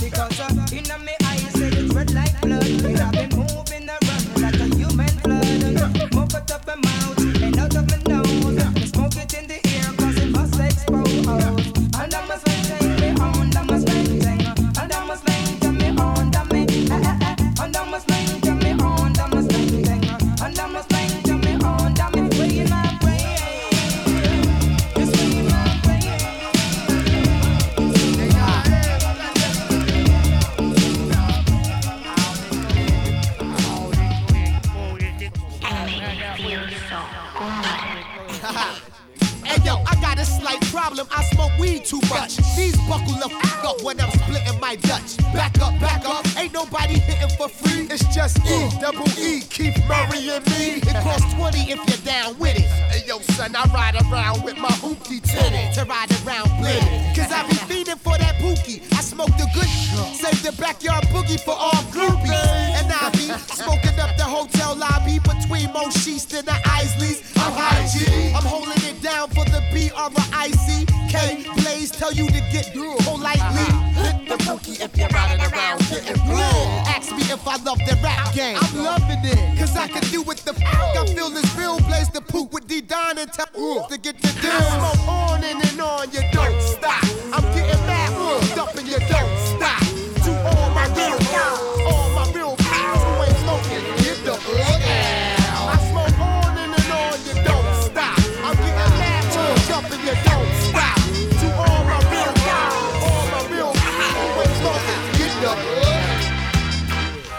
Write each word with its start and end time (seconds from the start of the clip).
Because 0.00 0.40
uh, 0.40 0.48
in 0.72 0.90
eyes, 1.24 1.54
it's 1.54 1.94
red 1.94 2.14
like 2.14 2.40
blood. 2.40 2.64
Moving 3.36 3.88
around 3.90 4.40
like 4.40 4.54
a 4.54 4.74
human 4.74 5.08
flood. 5.20 6.12
Move 6.14 6.34
out 6.34 6.50
of 6.50 6.66
my 6.66 6.74
mouth 6.76 7.42
and 7.42 7.58
out 7.58 7.76
of 7.76 7.90
my 7.90 7.96
nose. 8.08 8.19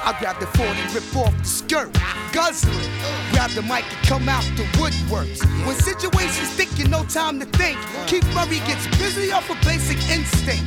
I 0.04 0.18
grab 0.20 0.40
the 0.40 0.48
40, 0.48 0.70
rip 0.94 1.16
off 1.16 1.38
the 1.38 1.46
skirt, 1.46 1.94
guzzle 2.34 2.74
it. 2.74 2.90
Grab 3.32 3.52
the 3.52 3.62
mic 3.62 3.86
and 3.86 4.08
come 4.08 4.28
out 4.28 4.44
the 4.58 4.64
woodworks. 4.82 5.46
When 5.66 5.76
situations 5.76 6.50
thick, 6.58 6.70
you 6.78 6.88
no 6.88 7.04
time 7.06 7.40
to 7.40 7.46
think. 7.46 7.78
Keith 8.08 8.26
Murray 8.34 8.60
gets 8.66 8.88
busy 8.98 9.32
off 9.32 9.50
a 9.50 9.56
basic 9.66 9.98
instinct. 10.10 10.66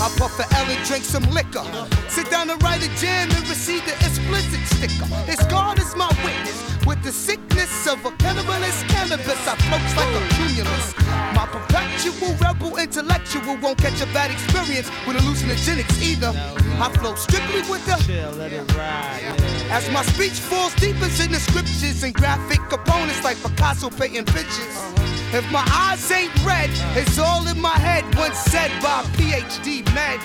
I 0.00 0.08
puff 0.16 0.38
a 0.40 0.46
L 0.56 0.66
and 0.66 0.86
drink 0.86 1.04
some 1.04 1.24
liquor. 1.24 1.64
Sit 2.08 2.30
down 2.30 2.48
and 2.48 2.62
write 2.62 2.82
a 2.82 2.88
jam 2.96 3.30
and 3.30 3.48
receive 3.48 3.84
the 3.84 3.92
explicit 3.92 4.60
sticker. 4.66 5.04
His 5.28 5.40
God 5.46 5.78
is 5.78 5.94
my 5.94 6.08
witness. 6.24 6.79
With 6.86 7.02
the 7.02 7.12
sickness 7.12 7.86
of 7.86 8.04
a 8.04 8.10
cannibalist 8.22 8.88
cannabis, 8.88 9.46
I 9.46 9.54
floats 9.68 9.96
like 9.96 10.12
a 10.14 10.22
cumulus. 10.34 10.94
My 11.36 11.46
perpetual 11.46 12.34
rebel 12.40 12.76
intellectual 12.78 13.56
won't 13.58 13.78
catch 13.78 14.00
a 14.00 14.06
bad 14.06 14.30
experience 14.30 14.88
with 15.06 15.16
hallucinogenics 15.16 16.02
either. 16.02 16.32
I 16.80 16.90
flow 16.98 17.14
strictly 17.14 17.62
with 17.70 17.84
the 17.86 17.96
Chill, 18.04 18.32
let 18.32 18.52
it 18.52 18.74
ride. 18.74 19.22
as 19.70 19.90
my 19.90 20.02
speech 20.02 20.40
falls 20.40 20.74
deep 20.76 20.96
into 20.96 21.28
the 21.28 21.38
scriptures 21.38 22.02
and 22.02 22.14
graphic 22.14 22.60
components 22.68 23.22
like 23.22 23.36
Picasso 23.42 23.90
painting 23.90 24.24
pictures. 24.24 24.76
Uh-huh. 24.76 25.38
If 25.38 25.52
my 25.52 25.64
eyes 25.70 26.10
ain't 26.10 26.34
red, 26.44 26.70
it's 26.96 27.18
all 27.18 27.46
in 27.46 27.60
my 27.60 27.78
head. 27.78 28.04
Once 28.16 28.38
said 28.38 28.70
by 28.82 29.02
PhD 29.14 29.84
med. 29.94 30.18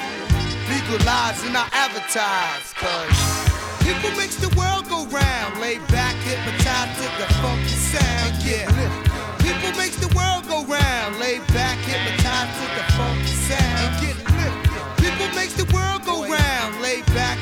Legalize 0.68 1.44
and 1.46 1.56
I 1.56 1.68
advertise. 1.74 2.74
Cause 2.74 3.55
people 3.86 4.12
makes 4.18 4.36
the 4.36 4.50
world 4.58 4.90
go 4.90 5.06
round. 5.14 5.62
Lay 5.62 5.78
back, 5.94 6.16
hypnotized 6.26 6.98
to 6.98 7.08
the 7.22 7.28
funky 7.42 7.78
sound. 7.94 8.34
Yeah. 8.42 8.66
People 9.46 9.72
makes 9.78 9.98
the 10.02 10.10
world 10.18 10.48
go 10.50 10.66
round. 10.66 11.20
Lay 11.20 11.38
back, 11.54 11.78
hypnotized 11.86 12.54
to 12.58 12.66
the 12.78 12.86
funky 12.98 13.36
sound. 13.46 13.78
Lifted. 14.02 14.18
People 14.98 15.30
makes 15.38 15.54
the 15.54 15.70
world 15.70 16.02
go 16.04 16.26
round. 16.26 16.82
Lay 16.82 17.02
back, 17.14 17.38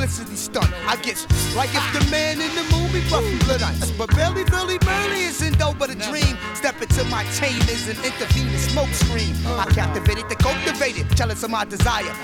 publicity 0.00 0.36
stunt. 0.36 0.72
I 0.88 0.96
guess, 0.96 1.26
like 1.54 1.68
if 1.74 1.84
the 1.92 2.10
man 2.10 2.40
in 2.40 2.48
the 2.56 2.64
movie 2.72 3.04
Buffy 3.10 3.36
Blood 3.44 3.60
Ice, 3.60 3.90
but 3.92 4.08
barely, 4.16 4.44
really, 4.44 4.78
barely 4.78 5.24
isn't 5.24 5.58
though 5.58 5.74
but 5.78 5.90
a 5.90 5.94
dream. 5.94 6.38
Step 6.54 6.80
into 6.80 7.04
my 7.04 7.22
chambers 7.36 7.86
and 7.86 7.98
intervening 8.00 8.56
smoke 8.56 8.88
screen. 8.88 9.36
I 9.44 9.64
uh. 9.64 9.74
captivated 9.74 10.30
the 10.30 10.36
cultivated, 10.36 11.04
jealous 11.16 11.42
of 11.42 11.50
my 11.50 11.66
desire. 11.66 12.14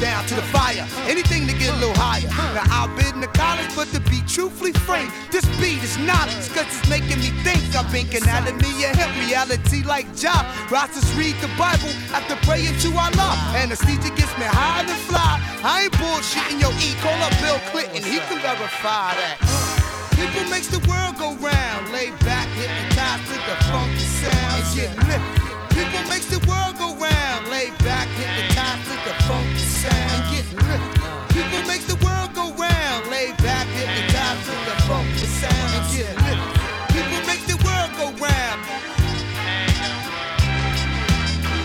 Down 0.00 0.24
to 0.28 0.34
the 0.34 0.46
fire, 0.48 0.86
anything 1.04 1.46
to 1.46 1.52
get 1.52 1.74
a 1.74 1.76
little 1.76 1.96
higher. 2.00 2.28
Now 2.56 2.64
I've 2.72 2.96
been 2.96 3.20
to 3.20 3.28
college, 3.28 3.68
but 3.76 3.88
to 3.92 4.00
be 4.08 4.22
truthfully 4.26 4.72
frank, 4.72 5.12
this 5.30 5.44
beat 5.60 5.82
is 5.84 5.98
knowledge, 5.98 6.48
cause 6.56 6.64
it's 6.64 6.88
making 6.88 7.20
me 7.20 7.36
think. 7.44 7.60
I'm 7.76 7.84
thinking 7.92 8.22
anatomy 8.22 8.88
and 8.88 8.96
hip 8.96 9.12
reality 9.28 9.84
like 9.84 10.08
job. 10.16 10.46
Rosters 10.70 11.04
read 11.12 11.36
the 11.44 11.52
Bible 11.60 11.92
after 12.16 12.36
praying 12.48 12.78
to 12.80 12.88
Allah. 12.96 13.36
Anesthesia 13.52 14.08
gets 14.16 14.32
me 14.40 14.48
high 14.48 14.80
and 14.80 15.00
fly. 15.04 15.36
I 15.62 15.84
ain't 15.84 15.92
bullshitting 15.94 16.60
your 16.60 16.72
E. 16.80 16.94
Call 17.02 17.25
up 17.26 17.34
Bill 17.42 17.58
Clinton, 17.70 18.02
he 18.02 18.18
can 18.30 18.38
verify 18.38 19.10
that. 19.18 19.42
People 20.14 20.46
makes 20.48 20.68
the 20.70 20.78
world 20.86 21.18
go 21.18 21.34
round. 21.42 21.90
Lay 21.90 22.10
back, 22.22 22.46
hypnotized 22.54 23.26
to 23.26 23.36
the 23.50 23.56
funky 23.66 24.06
sound. 24.22 24.62
And 24.62 24.66
get 24.70 24.90
lifted. 25.10 25.42
People 25.74 26.02
makes 26.06 26.28
the 26.30 26.40
world 26.46 26.78
go 26.78 26.94
round. 26.94 27.50
Lay 27.50 27.74
back, 27.82 28.06
hypnotized 28.14 28.86
to 28.86 28.96
the 29.02 29.14
funky 29.26 29.66
sound. 29.66 29.98
And 30.14 30.24
get 30.30 30.46
lifted. 30.54 31.02
People 31.34 31.62
makes 31.66 31.86
the 31.90 31.98
world 31.98 32.30
go 32.32 32.46
round. 32.54 33.02
Lay 33.10 33.34
back, 33.42 33.66
hypnotized 33.74 34.46
to 34.46 34.54
the 34.70 34.76
funky 34.86 35.26
sound. 35.26 35.70
And 35.74 35.86
get 35.90 36.14
lifted. 36.22 36.62
People 36.94 37.20
makes 37.26 37.46
the 37.50 37.58
world 37.66 37.90
go 37.98 38.06
round. 38.22 38.60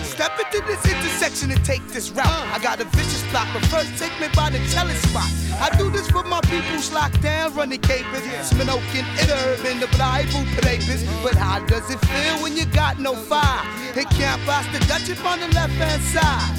Step 0.02 0.34
into 0.42 0.60
this 0.66 0.82
intersection 0.86 1.50
and 1.50 1.62
take 1.64 1.86
this 1.88 2.10
route. 2.10 2.46
I 2.50 2.58
got 2.58 2.80
a 2.80 2.86
vicious 3.32 3.52
but 3.52 3.64
first 3.66 3.98
take 3.98 4.12
me 4.20 4.28
by 4.34 4.50
the 4.50 4.58
jealous 4.68 5.00
spot. 5.02 5.28
I 5.60 5.74
do 5.76 5.90
this 5.90 6.08
for 6.10 6.22
my 6.24 6.40
people's 6.42 6.92
locked 6.92 7.22
down, 7.22 7.54
running 7.54 7.80
capers. 7.80 8.22
Smoking 8.46 9.06
it 9.16 9.30
urban, 9.30 9.80
the 9.80 9.88
Bible 9.98 10.44
papers. 10.60 11.04
But 11.22 11.34
how 11.34 11.64
does 11.66 11.90
it 11.90 12.00
feel 12.00 12.42
when 12.42 12.56
you 12.56 12.66
got 12.66 12.98
no 12.98 13.14
fire? 13.14 13.64
It 13.96 14.08
can't 14.10 14.40
pass 14.42 14.66
the 14.72 14.84
Dutch 14.86 15.10
up 15.10 15.24
on 15.24 15.40
the 15.40 15.48
left 15.48 15.72
hand 15.72 16.02
side. 16.02 16.56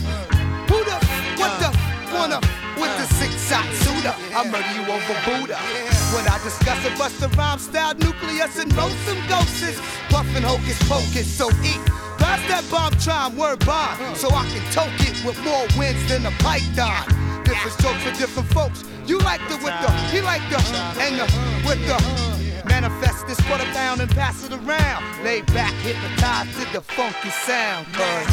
Who 0.70 0.84
the, 0.84 0.98
what 1.38 1.53
the, 1.62 1.70
wanna, 2.13 2.39
with 2.77 2.94
the 2.98 3.08
six 3.15 3.34
shot 3.50 3.65
suitor? 3.84 4.15
I 4.34 4.44
murder 4.50 4.74
you 4.74 4.84
over 4.89 5.15
Buddha. 5.25 5.58
When 6.13 6.27
I 6.27 6.38
discuss 6.44 6.80
a 6.86 6.98
bust 6.98 7.20
the 7.20 7.30
rhyme 7.30 7.60
style 7.60 7.96
nucleus 7.96 8.58
and 8.60 8.74
roast 8.75 8.98
some 9.06 9.22
ghosts, 9.27 9.80
puffin' 10.10 10.44
hocus 10.44 10.80
pocus, 10.89 11.27
so 11.27 11.50
eat. 11.63 12.02
That 12.34 12.66
bomb 12.70 12.94
chime, 12.98 13.38
word 13.38 13.66
bond, 13.66 14.18
so 14.18 14.30
I 14.30 14.46
can 14.50 14.66
toke 14.74 14.94
it 15.06 15.18
with 15.25 15.38
more 15.46 15.66
wins 15.78 16.02
than 16.10 16.25
a 16.25 16.34
python. 16.42 17.06
Different 17.46 17.78
strokes 17.78 18.02
for 18.02 18.13
different 18.18 18.50
folks. 18.50 18.84
You 19.06 19.20
like 19.20 19.42
the 19.50 19.56
with 19.62 19.78
the, 19.82 19.90
he 20.10 20.22
like 20.22 20.42
the, 20.50 20.58
and 20.98 21.22
the 21.22 21.25
with 21.66 21.82
the. 21.86 21.98
Manifest 22.66 23.28
this 23.28 23.40
for 23.42 23.58
the 23.58 23.66
pound 23.78 24.02
and 24.02 24.10
pass 24.12 24.44
it 24.46 24.54
around. 24.54 25.04
Lay 25.24 25.42
back, 25.54 25.74
hypnotized 25.86 26.54
to 26.58 26.66
the 26.74 26.82
funky 26.82 27.30
sound. 27.30 27.86
Cause 27.94 28.28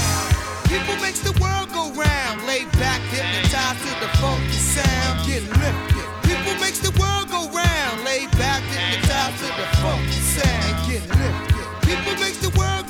people 0.69 0.97
makes 1.03 1.21
the 1.21 1.37
world 1.41 1.69
go 1.73 1.93
round. 1.93 2.47
Lay 2.47 2.65
back, 2.81 3.01
hypnotized 3.13 3.85
to 3.85 3.93
the 4.01 4.11
funky 4.17 4.57
sound. 4.57 5.27
Get 5.27 5.43
lifted. 5.61 6.09
People 6.25 6.55
makes 6.61 6.81
the 6.81 6.93
world 6.99 7.29
go 7.29 7.49
round. 7.53 8.05
Lay 8.05 8.27
back, 8.39 8.63
hypnotized 8.73 9.39
to 9.45 9.49
the 9.61 9.69
funky 9.83 10.21
sound. 10.25 10.89
Get 10.89 11.05
lifted. 11.09 11.67
People 11.83 12.15
makes 12.21 12.39
the 12.39 12.51
world 12.59 12.90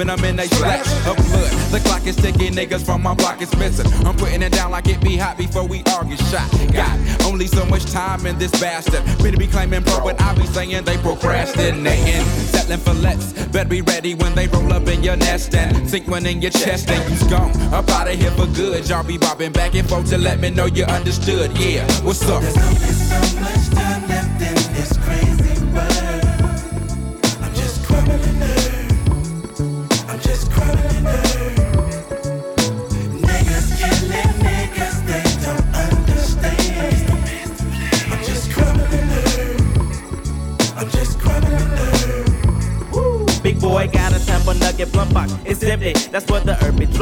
Leaving 0.00 0.16
them 0.16 0.24
in 0.24 0.40
a 0.40 0.44
splash 0.44 0.86
of 1.06 1.14
blood. 1.28 1.52
The 1.72 1.80
clock 1.84 2.06
is 2.06 2.16
ticking. 2.16 2.54
Niggas 2.54 2.86
from 2.86 3.02
my 3.02 3.12
block 3.12 3.42
is 3.42 3.54
missing. 3.56 3.86
I'm 4.06 4.16
putting 4.16 4.40
it 4.40 4.50
down 4.50 4.70
like 4.70 4.88
it 4.88 4.98
be 5.02 5.18
hot 5.18 5.36
before 5.36 5.66
we 5.66 5.82
all 5.92 6.04
get 6.04 6.18
shot. 6.18 6.50
Got 6.72 6.98
only 7.26 7.46
so 7.46 7.66
much 7.66 7.84
time 7.84 8.24
in 8.24 8.38
this 8.38 8.50
bastard. 8.52 9.04
Better 9.18 9.36
be 9.36 9.46
claiming 9.46 9.82
pro, 9.82 10.02
but 10.02 10.18
I 10.18 10.34
be 10.34 10.46
saying 10.46 10.84
they 10.84 10.96
procrastinating. 10.96 12.24
Settling 12.48 12.80
for 12.80 12.94
less. 12.94 13.34
Better 13.48 13.68
be 13.68 13.82
ready 13.82 14.14
when 14.14 14.34
they 14.34 14.46
roll 14.48 14.72
up 14.72 14.88
in 14.88 15.02
your 15.02 15.16
nest 15.16 15.54
and 15.54 15.86
sink 15.86 16.08
one 16.08 16.24
in 16.24 16.40
your 16.40 16.52
chest 16.52 16.88
and 16.88 17.10
you's 17.10 17.22
gone. 17.24 17.50
Up 17.74 17.86
out 17.90 18.08
of 18.08 18.18
here 18.18 18.30
for 18.30 18.46
good. 18.46 18.88
Y'all 18.88 19.04
be 19.04 19.18
bobbing 19.18 19.52
back 19.52 19.74
and 19.74 19.86
forth 19.86 20.08
to 20.08 20.16
let 20.16 20.40
me 20.40 20.48
know 20.48 20.64
you 20.64 20.84
understood. 20.84 21.50
Yeah, 21.58 21.86
what's 22.02 22.26
up? 22.26 23.59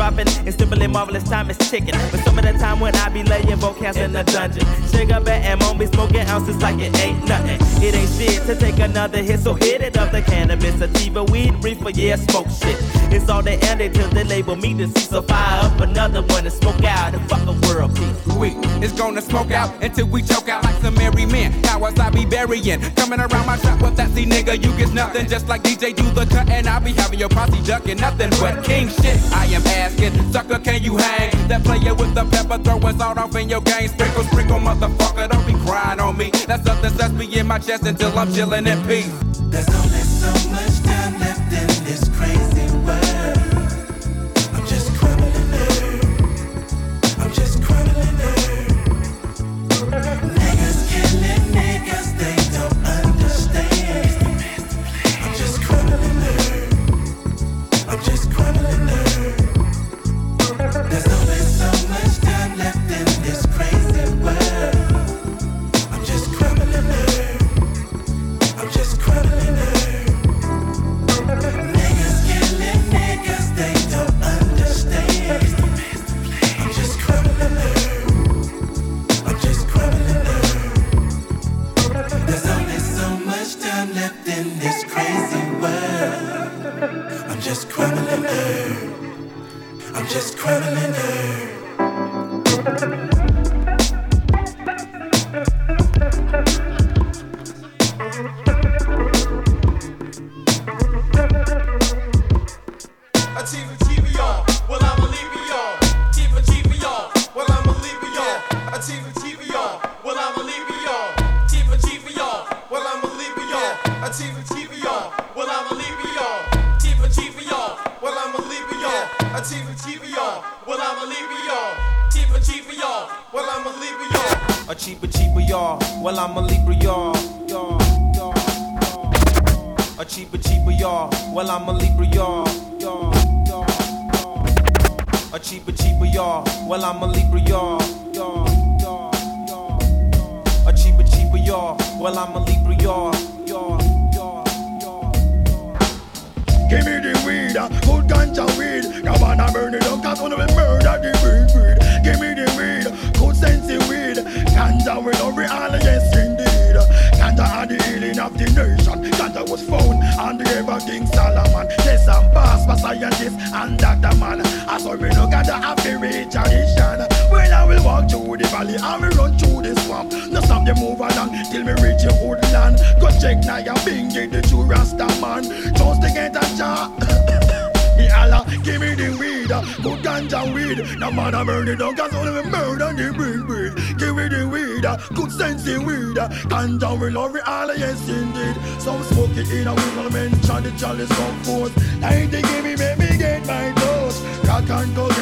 Herb 0.08 0.16
be 0.16 0.24
dropping. 0.24 0.82
And 0.82 0.92
marvelous 0.92 1.24
time 1.24 1.50
is 1.50 1.58
ticking. 1.58 1.94
But 2.10 2.27
time 2.68 2.80
when 2.80 2.94
I 2.96 3.08
be 3.08 3.22
laying 3.22 3.56
vocals 3.56 3.96
in 3.96 4.12
the 4.12 4.24
dungeon, 4.24 4.66
sugar 4.92 5.20
bet 5.20 5.44
and 5.44 5.60
mom 5.60 5.78
be 5.78 5.86
smoking 5.86 6.26
ounces 6.28 6.60
like 6.60 6.78
it 6.78 6.96
ain't 6.98 7.26
nothing. 7.26 7.58
It 7.82 7.94
ain't 7.94 8.10
shit 8.10 8.42
to 8.46 8.54
take 8.56 8.78
another 8.78 9.22
hit, 9.22 9.40
so 9.40 9.54
hit 9.54 9.80
it 9.80 9.96
up 9.96 10.12
the 10.12 10.22
cannabis, 10.22 10.74
sativa, 10.78 11.24
weed, 11.24 11.52
reefer, 11.62 11.90
yeah, 11.90 12.16
smoke 12.16 12.48
shit. 12.50 12.76
It's 13.10 13.28
all 13.28 13.42
they 13.42 13.56
ended 13.70 13.94
till 13.94 14.08
they 14.10 14.24
label 14.24 14.56
me 14.56 14.74
deceased. 14.74 15.10
So 15.10 15.22
fire 15.22 15.64
up 15.64 15.80
another 15.80 16.22
one 16.22 16.44
and 16.44 16.52
smoke 16.52 16.84
out 16.84 17.14
and 17.14 17.28
fuck 17.28 17.46
a 17.46 17.54
world 17.66 17.96
peace. 17.96 18.36
We 18.36 18.50
is 18.84 18.92
gonna 18.92 19.22
smoke 19.22 19.50
out 19.50 19.82
until 19.82 20.06
we 20.06 20.22
choke 20.22 20.48
out 20.48 20.62
like 20.64 20.76
some 20.82 20.94
merry 20.94 21.24
men. 21.24 21.62
Cowards 21.62 21.98
I 21.98 22.10
be 22.10 22.26
burying. 22.26 22.80
Coming 22.96 23.20
around 23.20 23.46
my 23.46 23.56
trap 23.56 23.80
with 23.80 23.96
that 23.96 24.10
see 24.10 24.26
nigga, 24.26 24.62
you 24.62 24.76
get 24.76 24.92
nothing. 24.92 25.26
Just 25.26 25.48
like 25.48 25.62
DJ 25.62 25.96
do 25.96 26.04
the 26.10 26.26
cut, 26.26 26.48
and 26.50 26.66
I 26.66 26.78
be 26.80 26.92
having 26.92 27.18
your 27.18 27.30
posse 27.30 27.62
ducking 27.62 27.98
nothing 27.98 28.30
but 28.40 28.62
king 28.64 28.88
shit. 28.88 29.18
I 29.32 29.46
am 29.46 29.66
asking, 29.66 30.12
sucker, 30.32 30.58
can 30.58 30.82
you 30.82 30.96
hang? 30.96 31.48
That 31.48 31.64
player 31.64 31.94
with 31.94 32.14
the 32.14 32.24
pepper 32.26 32.57
throwing 32.64 32.98
salt 32.98 33.18
off 33.18 33.34
in 33.36 33.48
your 33.48 33.60
game. 33.60 33.88
Sprinkle, 33.88 34.24
sprinkle, 34.24 34.58
motherfucker, 34.58 35.28
don't 35.30 35.46
be 35.46 35.54
crying 35.66 36.00
on 36.00 36.16
me. 36.16 36.30
That's 36.46 36.64
something 36.64 36.94
that's 36.96 37.12
me 37.12 37.26
in 37.38 37.46
my 37.46 37.58
chest 37.58 37.84
until 37.84 38.16
I'm 38.18 38.32
chilling 38.32 38.66
in 38.66 38.80
peace. 38.86 39.97
I'm 89.98 90.06
just 90.06 90.38
crumbling 90.38 90.94
earth. 92.44 93.27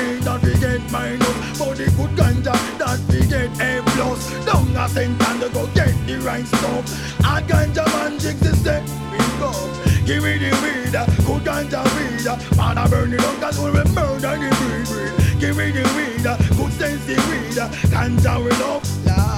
Cocaine, 0.07 0.21
that 0.25 0.43
we 0.43 0.55
get 0.59 0.93
minus. 0.93 1.59
But 1.59 1.77
the 1.77 1.85
good 1.97 2.11
ganja, 2.17 2.55
that 2.79 3.01
we 3.09 3.27
get 3.27 3.51
A 3.61 3.83
plus. 3.83 4.45
Down 4.45 4.77
a 4.77 4.89
cent 4.89 5.23
and 5.23 5.53
go 5.53 5.67
get 5.75 5.95
the 6.07 6.19
right 6.21 6.47
stuff. 6.47 7.19
A 7.21 7.43
ganja 7.43 7.85
man 7.87 8.19
jigs 8.19 8.41
the 8.41 8.55
step, 8.57 8.83
we 9.13 9.19
go. 9.39 9.53
Give 10.05 10.23
me 10.23 10.39
the 10.39 10.51
weed, 10.63 10.95
uh, 10.95 11.07
good 11.27 11.43
ganja 11.45 11.83
weed. 11.97 12.27
uh, 12.27 12.37
Man, 12.57 12.79
I 12.79 12.89
burn 12.89 13.13
it 13.13 13.21
up, 13.21 13.41
cause 13.41 13.59
we 13.59 13.71
murder 13.71 14.21
the 14.21 14.51
weed, 14.61 14.89
weed. 14.91 15.41
Give 15.41 15.57
me 15.57 15.71
the 15.71 15.83
weed, 15.97 16.27
uh, 16.27 16.37
good 16.57 16.73
sense 16.73 17.05
the 17.07 17.15
weed. 17.29 17.57
Ganja 17.91 18.43
we 18.43 18.51
love, 18.63 18.85
yeah. 19.05 19.36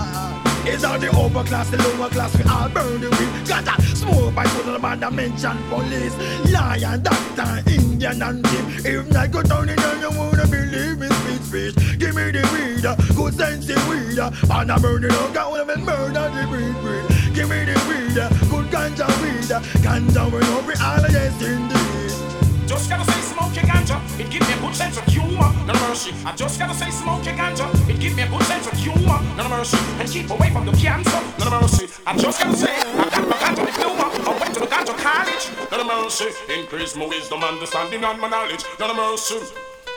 It's 0.71 0.85
all 0.85 0.99
the 0.99 1.09
upper 1.11 1.45
class, 1.49 1.71
the 1.71 1.79
lower 1.79 2.09
class, 2.11 2.37
we 2.37 2.45
all 2.45 2.69
burn 2.69 3.01
the 3.01 3.11
weed. 3.11 3.49
Got 3.49 3.67
a 3.69 3.83
smoke 3.97 4.35
by 4.35 4.45
put 4.45 4.67
the 4.67 4.79
man 4.79 5.01
that 5.01 5.13
mention 5.13 5.57
police, 5.69 6.15
lion, 6.53 7.03
doctor, 7.03 7.71
Indian 7.71 8.23
and 8.23 8.47
thief. 8.47 8.87
If 8.87 9.11
not 9.11 9.31
go 9.31 9.43
down 9.43 9.69
in 9.69 9.77
there, 9.77 9.97
you 10.01 10.11
wanna 10.19 10.47
believe 10.47 11.01
in 11.03 11.13
speech, 11.13 11.43
speech. 11.75 11.99
Give 11.99 12.15
me 12.15 12.31
the 12.31 12.45
weed, 12.53 12.85
uh, 12.87 12.97
good 13.17 13.35
sense 13.35 13.67
the 13.67 13.75
weed. 13.89 14.19
uh, 14.19 14.31
Man, 14.49 14.71
I 14.71 14.79
burn 14.79 15.05
it 15.05 15.13
up, 15.13 15.33
we 15.53 15.63
will 15.65 15.79
murder 15.79 16.27
the 16.37 16.45
weed, 16.53 16.77
weed. 16.85 17.35
Give 17.35 17.49
me 17.49 17.65
the 17.65 17.77
weed, 17.89 18.19
uh, 18.19 18.29
good 18.51 18.67
ganja 18.71 19.09
weed. 19.23 19.49
Ganja 19.83 20.31
we 20.31 20.39
love, 20.41 20.67
we 20.67 20.75
all 20.75 21.11
yes 21.11 21.43
indeed. 21.43 22.28
Just 22.69 22.91
gotta 22.91 23.11
say 23.11 23.21
smoke 23.23 23.55
your 23.57 23.65
ganja, 23.65 23.97
it 24.21 24.31
give 24.31 24.47
me 24.47 24.53
a 24.53 24.61
good 24.61 24.77
sense 24.77 24.99
of 24.99 25.05
humor, 25.07 25.51
no 25.65 25.73
mercy. 25.89 26.13
I 26.27 26.37
just 26.37 26.59
gotta 26.59 26.75
say 26.75 26.91
smoke 26.91 27.25
your 27.25 27.35
ganja, 27.35 27.65
it 27.89 27.99
give 27.99 28.15
me 28.15 28.23
a 28.25 28.29
good 28.29 28.43
sense 28.43 28.67
of 28.67 28.75
humor, 28.75 29.19
no 29.37 29.49
mercy. 29.49 29.79
And 29.99 30.07
keep 30.07 30.29
away 30.29 30.51
from 30.51 30.67
the 30.67 30.73
cancer, 30.73 31.19
no 31.41 31.49
mercy. 31.49 31.89
I 32.07 32.15
just 32.19 32.39
gotta 32.39 32.55
say, 32.55 32.77
I 32.77 33.09
got 33.09 33.27
my 33.27 33.37
ganja 33.37 33.65
diploma, 33.65 34.13
I 34.13 34.39
went 34.39 34.53
to 34.55 34.61
the 34.61 34.67
ganja 34.67 34.95
college, 35.01 35.49
no 35.73 35.83
mercy. 35.83 36.29
Increase 36.53 36.95
my 36.95 37.07
wisdom, 37.07 37.43
understanding, 37.43 38.05
and 38.05 38.21
my 38.21 38.29
knowledge, 38.29 38.65
no 38.79 38.95
mercy. 38.95 39.41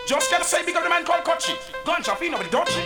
Just 0.08 0.32
gotta 0.32 0.46
say, 0.46 0.62
up 0.62 0.84
the 0.84 0.90
man 0.90 1.04
called 1.04 1.26
Kochi, 1.26 1.54
ganja 1.84 2.16
feel 2.16 2.32
nobody 2.32 2.50
dodgy. 2.50 2.84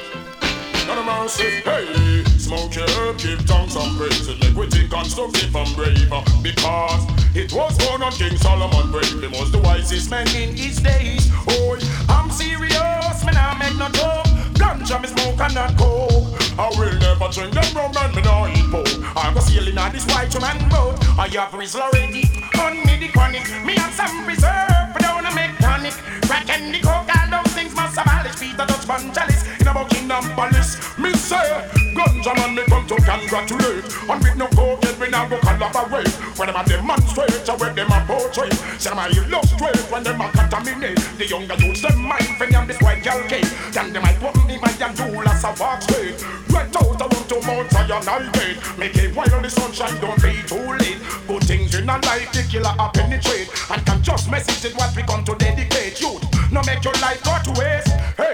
No 0.87 1.03
mercy, 1.03 1.61
hey, 1.61 2.23
smoke 2.55 2.75
your 2.75 2.89
herb, 2.89 3.17
give 3.17 3.45
tongues 3.45 3.73
some 3.73 3.97
praise, 3.97 4.27
think 4.27 4.89
constructive 4.89 5.55
and 5.55 5.75
brave, 5.75 6.09
because 6.41 7.03
it 7.35 7.51
was 7.53 7.77
born 7.79 8.01
on 8.01 8.11
King 8.13 8.37
Solomon 8.37 8.87
he 8.95 9.27
was 9.27 9.51
the 9.51 9.59
wisest 9.59 10.09
man 10.09 10.27
in 10.35 10.55
his 10.55 10.79
days. 10.79 11.29
Oh, 11.49 11.77
I'm 12.07 12.31
serious, 12.31 13.25
man, 13.25 13.35
I 13.35 13.57
make 13.59 13.77
no 13.77 13.89
joke. 13.89 14.25
Ganja 14.55 15.01
me 15.01 15.07
smoke 15.07 15.39
and 15.41 15.55
not 15.55 15.77
coke. 15.77 16.31
I 16.57 16.69
will 16.79 16.93
never 16.99 17.27
drink 17.27 17.53
them 17.53 17.75
rum 17.75 17.91
and 17.97 18.15
me 18.15 18.21
no 18.21 18.47
eat 18.47 18.71
pork. 18.71 18.87
I 19.17 19.33
go 19.33 19.41
sailing 19.41 19.77
on 19.77 19.91
this 19.91 20.05
white 20.07 20.31
man 20.39 20.69
boat. 20.69 20.95
I 21.19 21.27
have 21.27 21.51
Rizla 21.51 21.91
already, 21.91 22.23
on 22.59 22.79
me 22.85 22.95
the 22.99 23.09
chronic. 23.11 23.43
Me 23.65 23.75
have 23.75 23.93
some 23.93 24.23
preserve, 24.23 24.93
but 24.93 25.01
don't 25.01 25.27
make 25.35 25.57
tonic. 25.57 25.93
Crack 26.23 26.49
and 26.49 26.73
the 26.73 26.79
coke, 26.79 27.09
all 27.11 27.43
those 27.43 27.53
things 27.53 27.75
must 27.75 27.97
abolish. 27.97 28.39
Peter 28.39 28.65
Dutch 28.65 28.87
Bun 28.87 29.11
chalice 29.13 29.43
in 29.59 29.67
a 29.67 29.73
Buckingham 29.73 30.23
Palace. 30.35 30.79
Me 30.97 31.11
say, 31.13 31.74
ganja 31.95 32.35
man 32.35 32.55
me 32.55 32.63
come 32.67 32.85
to 32.85 32.95
congratulate. 32.95 33.85
And 34.11 34.21
with 34.21 34.35
no 34.35 34.47
yet 34.83 34.99
we 34.99 35.09
now 35.09 35.27
go 35.27 35.39
collaborate. 35.39 36.11
When 36.37 36.47
them 36.47 36.59
a 36.59 36.63
demonstrate, 36.67 37.47
when 37.59 37.75
them 37.75 37.91
a 37.91 37.99
portray. 38.05 38.51
Say 38.77 38.89
them 38.91 38.99
a 38.99 39.07
illustrate, 39.07 39.79
when 39.89 40.03
them 40.03 40.21
a 40.21 40.27
contaminate. 40.29 40.99
The 41.17 41.25
younger 41.25 41.55
youths, 41.55 41.81
them 41.81 42.01
mind 42.03 42.37
for 42.37 42.47
them 42.47 42.67
this 42.67 42.79
white 42.81 43.03
girl 43.03 43.23
cake. 43.27 43.47
Then 43.71 43.93
them 43.93 44.03
might 44.03 44.21
want 44.21 44.45
me, 44.47 44.59
my 44.59 44.71
young 44.77 44.93
do 44.93 45.07
as 45.23 45.43
a 45.43 45.55
walk 45.57 45.81
straight. 45.81 46.19
Right 46.51 46.75
out 46.75 46.99
around 47.01 47.25
to 47.31 47.37
Mount 47.47 47.71
Zion, 47.71 48.03
I 48.07 48.29
gate. 48.35 48.59
Make 48.77 48.97
it 48.97 49.15
while 49.15 49.41
the 49.41 49.49
sunshine, 49.49 49.95
don't 50.01 50.21
be 50.21 50.43
too 50.43 50.75
late. 50.77 50.99
Good 51.27 51.43
things 51.43 51.75
in 51.75 51.89
a 51.89 51.97
life, 52.05 52.31
the 52.33 52.43
killer 52.51 52.75
a 52.77 52.89
penetrate. 52.91 53.49
And 53.71 53.85
can 53.85 54.03
just 54.03 54.29
message 54.29 54.65
it 54.65 54.75
what 54.75 54.95
we 54.95 55.03
come 55.03 55.23
to 55.23 55.35
dedicate. 55.35 55.99
Youth, 56.01 56.23
no 56.51 56.61
make 56.63 56.83
your 56.83 56.93
life 56.99 57.23
go 57.23 57.37
to 57.43 57.59
waste. 57.59 57.84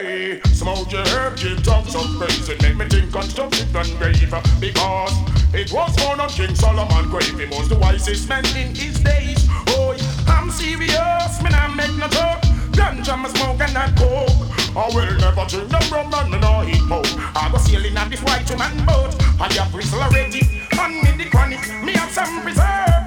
Hey, 0.02 0.42
smoke 0.46 0.92
your 0.92 1.06
herb, 1.10 1.38
give 1.38 1.62
tongues 1.62 1.92
some 1.92 2.18
praise. 2.18 2.50
It 2.50 2.60
make 2.64 2.76
me 2.76 2.86
think 2.90 3.12
constructive 3.14 3.76
and 3.76 4.00
brave. 4.00 4.34
Because 4.60 5.14
it 5.54 5.72
was 5.72 5.96
born 6.02 6.20
on 6.20 6.28
King 6.28 6.56
Solomon 6.56 7.08
grave. 7.08 7.38
He 7.38 7.46
was 7.46 7.70
the 7.70 7.78
wisest 7.78 8.28
man 8.28 8.44
in 8.58 8.74
his 8.74 9.00
days. 9.00 9.46
Oh, 9.78 9.94
I'm 10.26 10.50
serious, 10.50 11.44
man, 11.44 11.54
I 11.54 11.68
make 11.76 11.94
no 12.02 12.08
joke. 12.08 12.42
Ganja 12.74 13.14
me 13.14 13.30
smoke 13.30 13.62
and 13.62 13.76
not 13.76 13.96
coke. 13.96 14.42
I 14.76 14.90
will 14.90 15.06
never 15.22 15.46
drink 15.46 15.70
the 15.70 15.90
rum 15.92 16.12
and 16.16 16.42
no 16.42 16.66
eat 16.66 16.82
pork. 16.90 17.06
I 17.38 17.50
go 17.52 17.60
sailing 17.60 17.96
on 17.96 18.10
this 18.10 18.24
white 18.24 18.50
man 18.58 18.84
boat. 18.88 19.14
I 19.40 19.54
have 19.54 19.72
bristle 19.72 20.02
already, 20.02 20.66
on 20.82 20.98
me 20.98 21.12
the 21.24 21.30
chronic. 21.30 21.62
Me 21.86 21.94
have 21.94 22.10
some 22.10 22.42
preserve, 22.42 23.06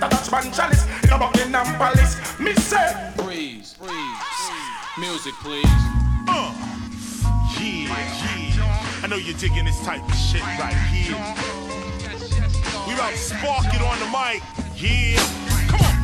have 0.00 0.12
all 0.12 0.18
feet. 0.18 0.32
A 0.32 0.40
Dutchman 0.40 0.52
chalice, 0.52 0.86
in 1.04 1.10
a 1.10 1.18
Buckingham 1.18 1.66
Palace. 1.76 2.38
Me 2.38 2.54
say, 2.54 3.12
Freeze, 3.16 3.74
freeze. 3.74 3.90
Music, 4.98 5.34
please. 5.42 5.64
Uh, 6.28 6.52
yeah, 7.60 7.88
yeah. 8.56 9.02
I 9.02 9.06
know 9.08 9.16
you're 9.16 9.36
digging 9.36 9.64
this 9.64 9.80
type 9.84 10.02
of 10.02 10.14
shit 10.14 10.42
right 10.42 10.74
here. 10.90 11.14
We 12.86 12.94
about 12.94 13.12
to 13.12 13.18
spark 13.18 13.66
it 13.74 13.82
on 13.82 13.98
the 13.98 14.06
mic. 14.06 14.42
Yeah. 14.76 15.18
Come 15.68 15.80
on. 15.80 15.95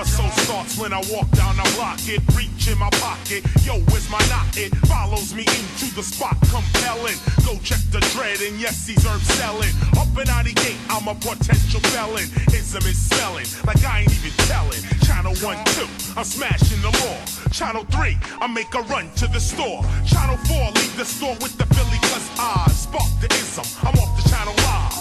The 0.00 0.06
episode 0.06 0.32
starts 0.44 0.78
when 0.78 0.94
I 0.94 1.02
walk 1.12 1.28
down 1.32 1.60
the 1.60 1.72
block. 1.76 2.00
It 2.08 2.24
reach 2.32 2.72
in 2.72 2.78
my 2.78 2.88
pocket. 3.04 3.44
Yo, 3.68 3.84
where's 3.92 4.08
my 4.08 4.16
knot? 4.32 4.48
It 4.56 4.72
follows 4.88 5.34
me 5.34 5.44
into 5.44 5.92
the 5.92 6.00
spot, 6.00 6.40
compelling. 6.48 7.20
Go 7.44 7.60
check 7.60 7.84
the 7.92 8.00
dread, 8.16 8.40
and 8.40 8.56
yes, 8.58 8.86
he's 8.86 9.04
herb 9.04 9.20
selling. 9.36 9.68
Up 10.00 10.08
and 10.16 10.30
out 10.30 10.46
the 10.46 10.56
gate, 10.56 10.80
I'm 10.88 11.04
a 11.06 11.14
potential 11.14 11.84
felon. 11.92 12.24
Ism 12.48 12.80
is 12.88 12.96
smelling 13.12 13.44
like 13.68 13.84
I 13.84 14.00
ain't 14.00 14.12
even 14.16 14.32
telling. 14.48 14.80
Channel 15.04 15.36
1, 15.36 15.64
2, 15.76 15.84
I'm 16.16 16.24
smashing 16.24 16.80
them 16.80 16.96
all. 17.04 17.20
Channel 17.52 17.84
3, 17.92 18.16
I 18.40 18.46
make 18.46 18.72
a 18.72 18.80
run 18.88 19.12
to 19.20 19.28
the 19.28 19.40
store. 19.40 19.84
Channel 20.08 20.40
4, 20.48 20.80
leave 20.80 20.96
the 20.96 21.04
store 21.04 21.36
with 21.44 21.60
the 21.60 21.68
Philly 21.76 22.00
cause 22.08 22.24
I 22.40 22.72
spark 22.72 23.12
the 23.20 23.28
ism. 23.36 23.68
I'm 23.84 24.00
off 24.00 24.16
the 24.16 24.24
channel 24.32 24.56
live. 24.64 24.99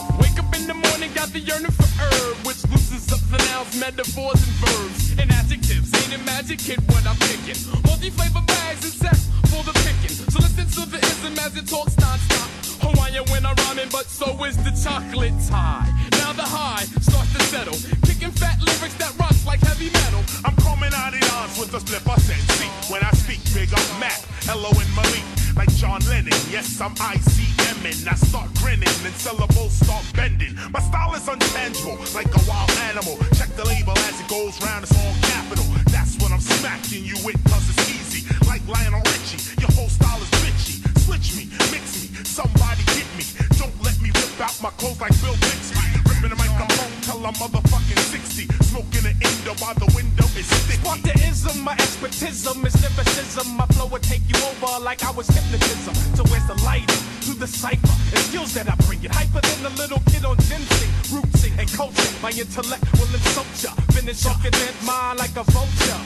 Up 0.49 0.55
in 0.55 0.65
the 0.65 0.73
morning, 0.73 1.13
got 1.13 1.29
the 1.29 1.39
yearning 1.39 1.69
for 1.69 1.85
herb, 2.01 2.37
which 2.41 2.65
loosens 2.73 3.05
up 3.13 3.21
the 3.29 3.37
nouns, 3.53 3.69
metaphors, 3.77 4.41
and 4.41 4.55
verbs, 4.65 5.13
and 5.21 5.29
adjectives. 5.29 5.93
Ain't 5.93 6.17
it 6.17 6.25
magic, 6.25 6.57
kid? 6.57 6.81
What 6.89 7.05
I'm 7.05 7.17
picking. 7.29 7.53
Multi-flavor 7.85 8.41
bags 8.49 8.81
and 8.81 8.93
sets 8.97 9.29
for 9.53 9.61
the 9.61 9.77
picking. 9.85 10.09
So 10.09 10.41
listen 10.41 10.65
to 10.65 10.89
the 10.89 10.97
ism 10.97 11.37
as 11.37 11.53
it 11.53 11.69
talks 11.69 11.93
non-stop. 12.01 12.49
Hawaiian 12.81 13.29
when 13.29 13.45
I'm 13.45 13.53
rhyming, 13.69 13.93
but 13.93 14.09
so 14.09 14.33
is 14.43 14.57
the 14.65 14.73
chocolate 14.73 15.37
Thai. 15.45 15.85
Now 16.17 16.33
the 16.33 16.49
high 16.49 16.89
starts 16.97 17.29
to 17.37 17.41
settle, 17.53 17.77
kicking 18.09 18.33
fat 18.33 18.57
lyrics 18.57 18.97
that 18.97 19.13
rock 19.21 19.37
like 19.45 19.61
heavy 19.61 19.93
metal. 19.93 20.25
I'm 20.41 20.57
coming 20.65 20.93
out 20.97 21.13
of 21.13 21.21
odds 21.37 21.61
with 21.61 21.77
a 21.77 21.79
slip 21.85 22.09
I 22.09 22.17
said 22.17 22.41
see 22.57 22.71
When 22.89 23.03
I 23.05 23.11
speak 23.11 23.37
big, 23.53 23.69
I'm 23.69 23.99
Mac, 23.99 24.17
Hello 24.49 24.73
and 24.73 24.91
Malik 24.97 25.25
Like 25.55 25.69
John 25.77 26.01
Lennon, 26.09 26.33
yes, 26.49 26.81
I'm 26.81 26.95
ICM 26.95 27.58
and 27.69 28.09
I 28.09 28.15
start 28.15 28.49
grinning 28.55 28.89
and 29.05 29.13
syllables 29.15 29.73
start 29.73 30.03
bending. 30.15 30.55
My 30.71 30.79
style 30.79 31.13
is 31.13 31.25
untangible, 31.27 31.97
like 32.15 32.27
a 32.33 32.41
wild 32.49 32.71
animal. 32.89 33.17
Check 33.37 33.49
the 33.55 33.65
label 33.65 33.93
as 34.09 34.19
it 34.19 34.27
goes 34.27 34.59
round, 34.61 34.83
it's 34.83 34.95
all 34.97 35.13
capital. 35.21 35.65
That's 35.91 36.17
what 36.17 36.31
I'm 36.31 36.41
smacking 36.41 37.03
you 37.05 37.15
with, 37.23 37.37
cause 37.45 37.65
it's 37.69 37.89
easy. 37.89 38.21
Like 38.47 38.65
Lionel 38.67 39.01
Richie, 39.05 39.41
your 39.61 39.71
whole 39.71 39.89
style 39.89 40.21
is 40.21 40.29
bitchy. 40.41 40.81
Switch 41.05 41.35
me, 41.37 41.45
mix 41.71 42.01
me, 42.01 42.07
somebody 42.25 42.83
get 42.97 43.07
me. 43.17 43.23
Don't 43.57 43.75
let 43.83 43.99
me 44.01 44.09
rip 44.09 44.41
out 44.41 44.55
my 44.61 44.71
clothes 44.81 44.99
like 44.99 45.13
Bill 45.21 45.37
Bixby. 45.37 45.79
Ripping 46.09 46.29
the 46.29 46.35
microphone 46.35 46.98
till 47.19 47.27
I'm 47.27 47.33
motherfucking 47.35 47.99
60 47.99 48.47
Smoking 48.71 49.05
an 49.05 49.15
endo 49.19 49.53
by 49.59 49.73
the 49.75 49.91
window 49.95 50.25
is 50.39 50.47
sticky 50.47 50.79
Spark 50.79 51.01
the 51.03 51.13
ism, 51.27 51.63
my 51.63 51.75
expertism 51.75 52.65
is 52.65 52.75
lyricism. 52.81 53.47
My 53.57 53.65
flow 53.75 53.87
will 53.87 53.99
take 53.99 54.23
you 54.27 54.37
over 54.39 54.79
like 54.83 55.03
I 55.03 55.11
was 55.11 55.27
hypnotism. 55.27 55.93
So 56.15 56.23
where's 56.31 56.45
the 56.47 56.55
light 56.63 56.87
to 57.27 57.33
the 57.35 57.47
cipher? 57.47 57.95
And 58.15 58.23
skills 58.29 58.53
that 58.53 58.71
I 58.71 58.75
bring 58.87 59.03
it 59.03 59.11
hyper 59.11 59.41
than 59.41 59.71
a 59.71 59.73
little 59.75 60.01
kid 60.07 60.23
on 60.25 60.37
ginseng, 60.47 60.91
rootsing 61.11 61.53
and 61.59 61.67
coaching. 61.73 62.13
My 62.21 62.31
intellect 62.31 62.83
will 62.97 63.11
insult 63.11 63.51
ya, 63.59 63.71
finish 63.91 64.25
off 64.25 64.41
your 64.43 64.51
dead 64.51 64.75
mind 64.85 65.19
like 65.19 65.35
a 65.35 65.43
vulture. 65.51 66.01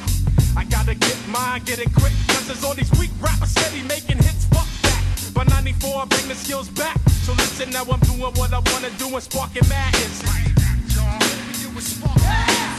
I 0.57 0.65
gotta 0.65 0.95
get 0.95 1.17
mine, 1.29 1.61
get 1.65 1.79
it 1.79 1.93
quick, 1.93 2.13
cause 2.27 2.47
there's 2.47 2.63
all 2.63 2.73
these 2.73 2.91
weak 2.97 3.11
rappers 3.21 3.51
steady 3.51 3.83
making 3.83 4.17
hits. 4.17 4.45
Fuck 4.49 4.69
that. 4.85 5.01
By 5.33 5.43
94, 5.45 6.01
I 6.01 6.05
bring 6.05 6.27
the 6.27 6.35
skills 6.35 6.69
back. 6.69 6.97
So 7.25 7.33
listen, 7.33 7.69
now 7.69 7.85
I'm 7.85 7.99
doing 8.01 8.33
what 8.33 8.53
I 8.53 8.61
wanna 8.71 8.89
do 8.97 9.13
and 9.13 9.23
sparking 9.23 9.67
madness. 9.69 10.62
I 11.85 12.72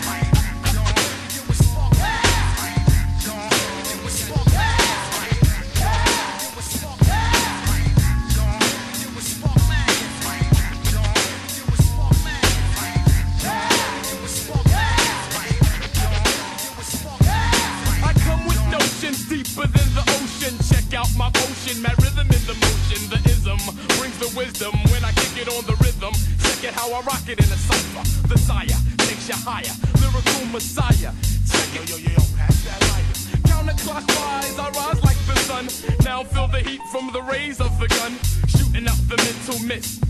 higher. 29.44 29.76
Lyrical 30.00 30.46
messiah. 30.46 31.12
Check 31.44 31.82
it. 31.82 31.90
Yo, 31.90 31.96
yo, 31.96 32.08
yo, 32.08 32.22
pass 32.36 32.64
that 32.64 32.80
lighter. 32.90 33.16
Counterclockwise, 33.48 34.58
I 34.58 34.70
rise 34.70 35.04
like 35.04 35.20
the 35.26 35.36
sun. 35.40 35.68
Now 36.02 36.24
feel 36.24 36.48
the 36.48 36.60
heat 36.60 36.80
from 36.90 37.12
the 37.12 37.22
rays 37.22 37.60
of 37.60 37.78
the 37.78 37.88
gun. 37.88 38.16
Shooting 38.48 38.88
out 38.88 38.96
the 39.08 39.16
mental 39.18 39.58
mist. 39.66 40.03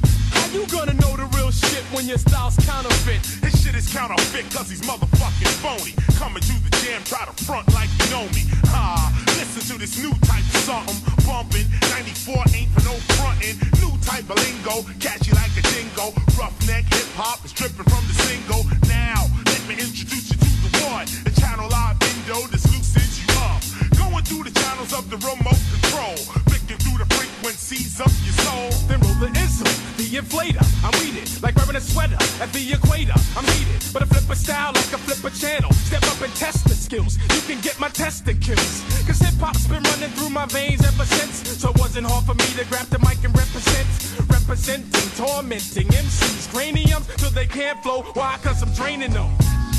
You 0.55 0.65
gonna 0.71 0.95
know 1.03 1.19
the 1.19 1.27
real 1.35 1.51
shit 1.51 1.83
when 1.91 2.07
your 2.07 2.17
style's 2.17 2.55
counterfeit? 2.63 3.19
His 3.43 3.59
shit 3.59 3.75
is 3.75 3.91
counterfeit 3.91 4.47
cause 4.55 4.71
he's 4.71 4.87
motherfucking 4.87 5.51
phony. 5.59 5.99
Coming 6.15 6.47
to 6.47 6.55
the 6.63 6.71
jam, 6.79 7.03
try 7.03 7.27
to 7.27 7.35
front 7.43 7.67
like 7.75 7.91
you 7.99 8.07
know 8.15 8.23
me. 8.31 8.47
Ah, 8.71 9.11
listen 9.35 9.67
to 9.75 9.83
this 9.83 9.99
new 9.99 10.15
type 10.23 10.47
of 10.47 10.63
something. 10.63 10.95
Bumping, 11.27 11.67
94 11.91 12.39
ain't 12.55 12.71
for 12.71 12.87
no 12.87 12.95
frontin'. 13.19 13.59
New 13.83 13.99
type 14.07 14.31
of 14.31 14.39
lingo, 14.47 14.87
catchy 15.03 15.35
like 15.35 15.51
a 15.59 15.63
dingo. 15.75 16.15
Roughneck 16.39 16.87
hip 16.87 17.11
hop 17.19 17.43
is 17.43 17.51
dripping 17.51 17.91
from 17.91 18.07
the 18.07 18.15
single. 18.23 18.63
Now, 18.87 19.27
let 19.51 19.59
me 19.67 19.75
introduce 19.75 20.31
you 20.31 20.39
to 20.39 20.51
the 20.71 20.87
one. 20.87 21.11
The 21.27 21.35
channel 21.35 21.67
live 21.67 21.99
window 21.99 22.47
that's 22.47 22.71
loosens 22.71 23.19
you 23.19 23.27
up. 23.43 23.59
Going 23.99 24.23
through 24.23 24.47
the 24.47 24.55
channels 24.55 24.95
of 24.95 25.11
the 25.11 25.19
remote 25.19 25.59
control. 25.75 26.15
Flicking 26.47 26.79
through 26.79 27.03
the 27.03 27.11
frequencies 27.11 27.99
of 27.99 28.15
your 28.23 28.39
soul. 28.47 28.71
Then 28.87 29.03
roll 29.03 29.19
the 29.19 29.35
the 29.35 29.84
inflator. 30.17 30.63
I'm 30.85 30.95
weeded, 31.01 31.27
like 31.43 31.57
wearing 31.57 31.77
a 31.77 31.81
sweater 31.81 32.19
at 32.41 32.53
the 32.53 32.63
equator. 32.73 33.15
I'm 33.37 33.47
heated, 33.57 33.83
but 33.93 34.03
I 34.03 34.07
flip 34.07 34.29
a 34.31 34.37
style 34.37 34.73
like 34.75 34.93
a 34.93 34.99
flipper 34.99 35.35
channel. 35.35 35.73
Step 35.89 36.03
up 36.05 36.21
and 36.21 36.33
test 36.35 36.65
the 36.69 36.75
skills. 36.75 37.19
You 37.35 37.43
can 37.43 37.61
get 37.61 37.79
my 37.81 37.89
testicles. 37.89 38.85
Cause 39.07 39.19
hip 39.19 39.35
hop's 39.41 39.67
been 39.67 39.83
running 39.83 40.11
through 40.15 40.31
my 40.31 40.47
veins 40.47 40.85
ever 40.85 41.05
since. 41.05 41.43
So 41.59 41.71
it 41.71 41.79
wasn't 41.79 42.07
hard 42.07 42.25
for 42.27 42.35
me 42.35 42.47
to 42.59 42.65
grab 42.71 42.87
the 42.95 42.99
mic 43.01 43.23
and 43.25 43.35
represent. 43.35 43.87
Representing, 44.31 45.09
tormenting 45.19 45.89
MCs, 45.89 46.53
craniums 46.53 47.07
till 47.17 47.31
they 47.31 47.47
can't 47.47 47.83
flow. 47.83 48.03
Why? 48.15 48.39
Cause 48.43 48.63
I'm 48.63 48.73
draining 48.75 49.13
them. 49.13 49.31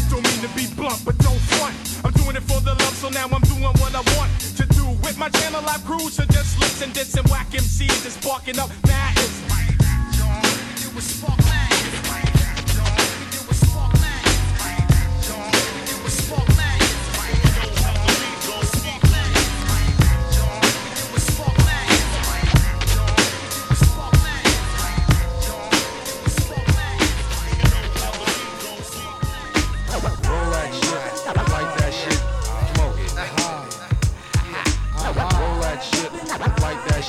Don't 0.09 0.23
mean 0.23 0.41
to 0.43 0.51
be 0.55 0.67
blunt, 0.75 1.01
but 1.05 1.17
don't 1.19 1.41
front. 1.57 1.75
I'm 2.03 2.13
doing 2.13 2.35
it 2.35 2.43
for 2.43 2.61
the 2.61 2.75
love, 2.75 2.95
so 2.97 3.09
now 3.09 3.25
I'm 3.31 3.41
doing 3.47 3.63
what 3.63 3.93
I 3.95 4.03
want 4.17 4.31
to 4.59 4.65
do. 4.65 4.85
With 5.05 5.17
my 5.17 5.29
channel 5.29 5.61
live 5.61 5.83
crew, 5.85 6.09
so 6.09 6.25
just 6.25 6.59
listen, 6.59 6.91
this 6.93 7.15
and 7.15 7.27
whack 7.29 7.49
MCs 7.49 8.03
just 8.03 8.21
barking 8.21 8.59
up 8.59 8.69
mad 8.85 9.15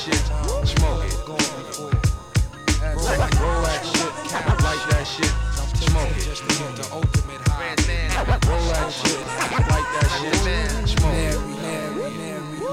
shit, 0.06 0.22
smoke 0.64 1.02
it. 1.04 1.14
Roll 1.26 1.38
that 3.62 3.82
shit, 3.82 4.12
light 4.62 4.84
that 4.90 5.04
shit, 5.04 5.32
smoke 5.82 6.14
it. 6.16 6.26
Roll 8.46 8.66
that 8.70 8.92
shit, 8.92 9.20
light 9.66 9.88
that 9.94 10.08
shit, 10.20 10.88
smoke 10.88 11.14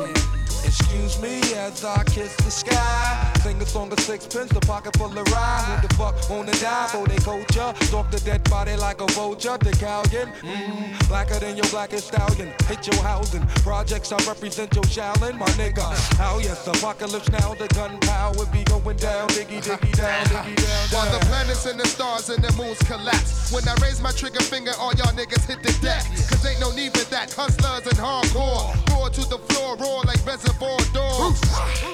it. 0.10 0.33
Excuse 0.73 1.21
me 1.21 1.38
as 1.53 1.86
I 1.86 2.03
kiss 2.03 2.36
the 2.38 2.49
sky. 2.49 3.31
Sing 3.43 3.62
a 3.62 3.65
song 3.65 3.91
of 3.91 3.99
sixpence, 3.99 4.49
the 4.49 4.59
pocket 4.62 4.97
full 4.97 5.15
of 5.15 5.27
rye. 5.27 5.62
Who 5.69 5.88
the 5.88 5.93
fuck 5.93 6.15
wanna 6.31 6.51
die 6.53 6.88
for 6.88 7.05
their 7.05 7.19
culture? 7.19 7.73
Stalk 7.86 8.09
the 8.09 8.19
dead 8.21 8.43
body 8.49 8.75
like 8.75 8.99
a 8.99 9.05
vulture. 9.13 9.55
The 9.59 9.69
Callion, 9.77 10.33
mm, 10.41 11.07
blacker 11.07 11.38
than 11.39 11.57
your 11.57 11.67
blackest 11.69 12.07
stallion. 12.07 12.53
Hit 12.67 12.88
your 12.88 12.99
housing. 13.03 13.45
Projects 13.62 14.12
I 14.12 14.17
represent 14.25 14.73
your 14.73 14.86
Shaolin, 14.86 15.38
my 15.38 15.45
nigga. 15.62 15.86
How 16.17 16.39
yes, 16.39 16.65
apocalypse 16.65 17.29
now. 17.29 17.53
The 17.53 17.67
gunpowder 17.67 18.47
be 18.51 18.63
going 18.63 18.97
down. 18.97 19.27
Diggy, 19.29 19.62
diggy 19.62 19.95
down, 19.95 20.25
diggy 20.25 20.55
down. 20.55 20.88
While 20.89 21.12
the 21.13 21.23
planets 21.27 21.67
and 21.67 21.79
the 21.79 21.86
stars 21.88 22.29
and 22.29 22.43
the 22.43 22.51
moons 22.53 22.79
collapse. 22.89 23.51
When 23.53 23.67
I 23.67 23.75
raise 23.79 24.01
my 24.01 24.12
trigger 24.12 24.41
finger, 24.41 24.71
all 24.79 24.93
y'all 24.95 25.13
niggas 25.13 25.45
hit 25.45 25.62
the 25.62 25.73
deck. 25.86 26.01
Cause 26.29 26.43
ain't 26.47 26.59
no 26.59 26.71
need 26.71 26.97
for 26.97 27.05
that. 27.12 27.31
Hustlers 27.31 27.86
and 27.86 27.99
hardcore. 28.01 28.92
To 29.04 29.30
the 29.30 29.38
floor, 29.38 29.78
roar 29.78 30.02
like 30.06 30.26
reservoir 30.26 30.80
dogs. 30.92 31.39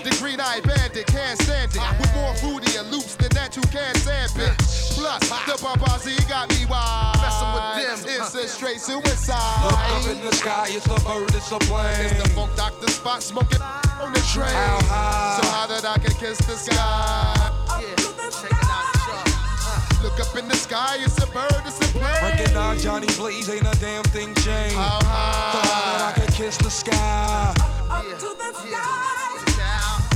The 0.06 0.16
green 0.22 0.40
eyed 0.40 0.64
bandit 0.64 1.06
can't 1.08 1.38
stand 1.42 1.76
it. 1.76 1.82
With 2.00 2.16
more 2.16 2.34
fruity 2.36 2.78
and 2.78 2.90
loops 2.90 3.18
than 3.18 3.28
that, 3.32 3.58
you 3.58 3.62
can't 3.64 3.98
stand 3.98 4.32
it. 4.38 4.56
Plus, 4.96 5.20
the 5.28 5.58
Babazi 5.60 6.16
got 6.30 6.48
me 6.48 6.66
wild. 6.70 7.18
Messing 7.20 7.52
with 7.52 8.06
them, 8.06 8.22
it's 8.22 8.34
a 8.36 8.48
straight 8.48 8.80
suicide. 8.80 9.66
Look 9.66 9.74
up 9.74 10.08
in 10.16 10.26
the 10.26 10.32
sky, 10.34 10.68
it's 10.70 10.86
a 10.86 10.96
bird, 11.04 11.36
it's 11.36 11.52
a 11.52 11.60
plane. 11.60 12.06
It's 12.06 12.24
the 12.24 12.30
Funk 12.30 12.56
Doctor 12.56 12.88
Spock 12.88 13.22
smoking 13.22 13.62
on 13.62 14.14
the 14.14 14.22
train. 14.32 14.48
How 14.48 14.80
high? 14.84 15.40
So 15.42 15.50
high 15.50 15.68
that 15.68 15.86
I 15.86 15.98
can 15.98 16.14
kiss 16.14 16.38
the 16.38 16.56
sky. 16.56 17.49
Look 20.02 20.20
up 20.20 20.36
in 20.38 20.48
the 20.48 20.56
sky, 20.56 20.98
it's 21.00 21.22
a 21.22 21.28
bird, 21.28 21.62
it's 21.66 21.78
a 21.78 21.88
plane. 21.92 22.24
Recognize 22.24 22.84
Johnny 22.84 23.08
Blaze, 23.18 23.50
ain't 23.50 23.68
a 23.68 23.78
damn 23.80 24.04
thing 24.04 24.34
changed. 24.36 24.76
How 24.76 25.00
high? 25.04 25.52
So 25.52 25.60
high 25.70 25.98
that 25.98 26.16
I 26.16 26.20
can 26.20 26.34
kiss 26.34 26.58
the 26.58 26.70
sky. 26.70 27.54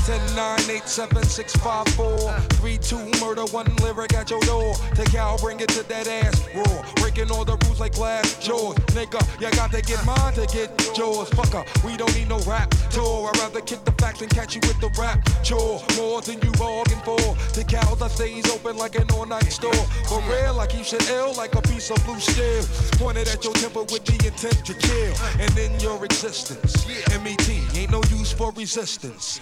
10, 0.06 0.36
9, 0.36 0.60
8, 0.70 0.84
7, 0.84 1.24
6, 1.24 1.56
5, 1.56 1.88
4, 1.88 2.40
3, 2.40 2.78
2, 2.78 2.98
murder, 3.22 3.46
one 3.54 3.74
lyric 3.78 4.14
at 4.14 4.30
your 4.30 4.42
door. 4.42 4.76
Take 4.96 5.16
out, 5.16 5.40
bring 5.40 5.62
it 5.62 5.70
to 5.70 5.88
that 5.88 6.08
ass 6.08 6.46
roar. 6.54 6.84
Breaking 6.96 7.32
all 7.32 7.46
the 7.46 7.56
rules 7.64 7.80
like 7.80 7.94
glass 7.94 8.38
jaws. 8.46 8.76
Nigga, 8.92 9.22
you 9.40 9.50
got 9.52 9.72
to 9.72 9.82
get 9.82 10.06
mine 10.06 10.34
to 10.34 10.46
get 10.48 10.70
yours. 10.98 11.30
Fucker, 11.30 11.64
we 11.86 11.96
don't 11.96 12.14
need 12.16 12.28
no 12.28 12.40
rap 12.40 12.70
tour. 12.92 13.30
I'd 13.30 13.40
rather 13.40 13.62
kick 13.62 13.86
the 13.86 13.94
facts 13.94 14.22
and 14.22 14.30
catch 14.30 14.56
you 14.56 14.62
with 14.68 14.80
the 14.82 14.90
rap 15.00 15.24
chore. 15.42 15.82
More 15.96 16.22
than 16.22 16.42
you 16.42 16.52
bargained 16.60 17.04
for. 17.04 17.24
The 17.56 17.64
cows 17.66 18.02
I 18.02 18.10
stays 18.10 18.50
open 18.52 18.76
like 18.76 18.96
an 18.96 19.10
all-night 19.12 19.52
store. 19.54 19.86
For 20.10 20.20
real, 20.28 20.60
I 20.60 20.68
keep 20.68 20.84
shit 20.84 21.10
ill 21.12 21.34
like 21.36 21.56
a 21.56 21.62
piece 21.62 21.90
of 21.92 22.04
blue 22.04 22.20
steel. 22.20 22.64
Pointed 23.00 23.30
at 23.30 23.42
your 23.46 23.54
temple 23.54 23.84
with 23.84 24.04
the 24.04 24.20
intent 24.28 24.66
to 24.66 24.74
kill. 24.74 25.14
And 25.40 25.50
then 25.56 25.80
your 25.80 26.04
existence. 26.04 26.86
MET, 27.24 27.50
ain't 27.78 27.92
no 27.92 28.04
use 28.12 28.34
for 28.34 28.52
resistance. 28.52 29.40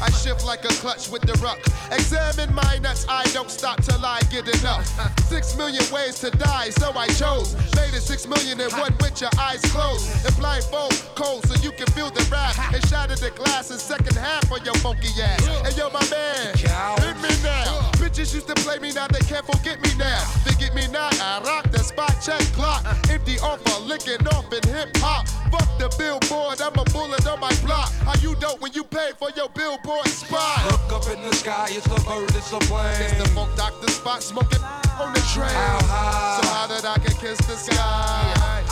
I 0.00 0.10
shift 0.10 0.44
like 0.44 0.64
a 0.64 0.74
clutch 0.80 1.10
with 1.10 1.22
the 1.22 1.34
ruck. 1.42 1.58
Examine 1.90 2.54
my 2.54 2.78
nuts, 2.78 3.06
I 3.08 3.24
don't 3.32 3.50
stop 3.50 3.82
till 3.82 4.04
I 4.04 4.20
get 4.30 4.48
enough. 4.60 4.86
Six 5.28 5.56
million 5.56 5.84
ways 5.92 6.20
to 6.20 6.30
die, 6.30 6.70
so 6.70 6.92
I 6.96 7.08
chose. 7.08 7.54
Made 7.76 7.94
it 7.94 8.02
six 8.02 8.26
million 8.26 8.60
in 8.60 8.70
one 8.78 8.94
with 9.00 9.20
your 9.20 9.30
eyes 9.38 9.60
closed. 9.72 10.26
And 10.26 10.36
blindfold 10.36 10.92
cold 11.14 11.46
so 11.46 11.54
you 11.62 11.72
can 11.72 11.86
feel 11.94 12.10
the 12.10 12.26
rap. 12.30 12.56
And 12.72 12.84
shatter 12.88 13.16
the 13.16 13.30
glass 13.30 13.70
in 13.70 13.78
second 13.78 14.16
half 14.16 14.50
of 14.50 14.64
your 14.64 14.74
funky 14.76 15.08
ass. 15.20 15.46
And 15.64 15.76
yo, 15.76 15.90
my 15.90 16.04
man, 16.10 16.56
hit 16.56 17.16
me 17.20 17.32
now. 17.42 17.90
Bitches 18.00 18.34
used 18.34 18.48
to 18.48 18.54
play 18.54 18.78
me, 18.78 18.92
now 18.92 19.06
they 19.08 19.20
can't 19.20 19.46
forget 19.46 19.80
me 19.82 19.90
now. 19.98 20.22
They 20.44 20.54
get 20.54 20.74
me 20.74 20.86
now, 20.88 21.08
I 21.12 21.40
rock 21.44 21.70
the 21.70 21.78
spot 21.78 22.14
check 22.22 22.40
clock. 22.52 22.82
Uh. 22.84 22.94
Empty 23.10 23.38
offer, 23.40 23.80
licking 23.82 24.26
off 24.28 24.52
in 24.52 24.62
hip 24.68 24.96
hop. 24.98 25.41
Fuck 25.52 25.68
the 25.78 25.94
billboard, 25.98 26.62
I'm 26.62 26.72
a 26.78 26.84
bullet 26.90 27.26
on 27.26 27.38
my 27.38 27.54
block. 27.62 27.92
How 28.06 28.14
you 28.22 28.34
dope 28.36 28.62
when 28.62 28.72
you 28.72 28.84
pay 28.84 29.10
for 29.18 29.28
your 29.36 29.50
billboard 29.50 30.06
spot? 30.08 30.64
Look 30.72 30.90
up 30.90 31.06
in 31.14 31.20
the 31.22 31.34
sky, 31.34 31.68
it's 31.70 31.86
a 31.86 32.00
bird, 32.08 32.34
it's 32.34 32.52
a 32.52 32.58
plane. 32.60 33.02
It's 33.02 33.22
the 33.22 33.28
Funk 33.28 33.54
Doctor 33.54 33.86
Spock 33.88 34.22
smoking 34.22 34.62
on 34.98 35.12
the 35.12 35.20
train. 35.34 35.50
How 35.50 35.78
high? 35.82 36.40
So 36.40 36.48
high 36.48 36.66
that 36.68 36.84
I 36.86 36.98
can 37.04 37.14
kiss 37.18 37.38
the 37.46 37.54
sky. 37.54 38.62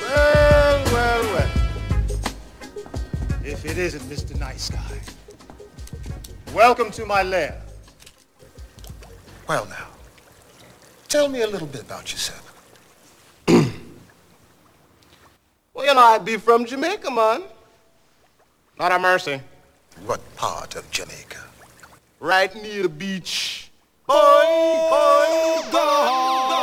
Well, 0.00 0.84
well, 0.94 1.22
well. 1.34 1.50
If 3.44 3.66
it 3.66 3.76
isn't 3.76 4.02
Mr. 4.04 4.34
Nice 4.40 4.70
Guy. 4.70 5.00
Welcome 6.54 6.90
to 6.92 7.04
my 7.04 7.22
lair. 7.22 7.60
Well, 9.46 9.66
now, 9.66 9.88
tell 11.08 11.28
me 11.28 11.42
a 11.42 11.46
little 11.46 11.68
bit 11.68 11.82
about 11.82 12.10
yourself. 12.12 12.55
Well, 15.76 15.84
you 15.84 15.92
know, 15.92 16.00
I 16.00 16.16
be 16.16 16.38
from 16.38 16.64
Jamaica, 16.64 17.10
man. 17.10 17.42
Not 18.78 18.92
a 18.92 18.98
mercy. 18.98 19.42
What 20.06 20.20
part 20.34 20.74
of 20.74 20.90
Jamaica? 20.90 21.36
Right 22.18 22.54
near 22.54 22.84
the 22.84 22.88
beach. 22.88 23.70
Boy, 24.06 24.14
boy, 24.14 25.60
go, 25.70 25.84
go. 26.48 26.60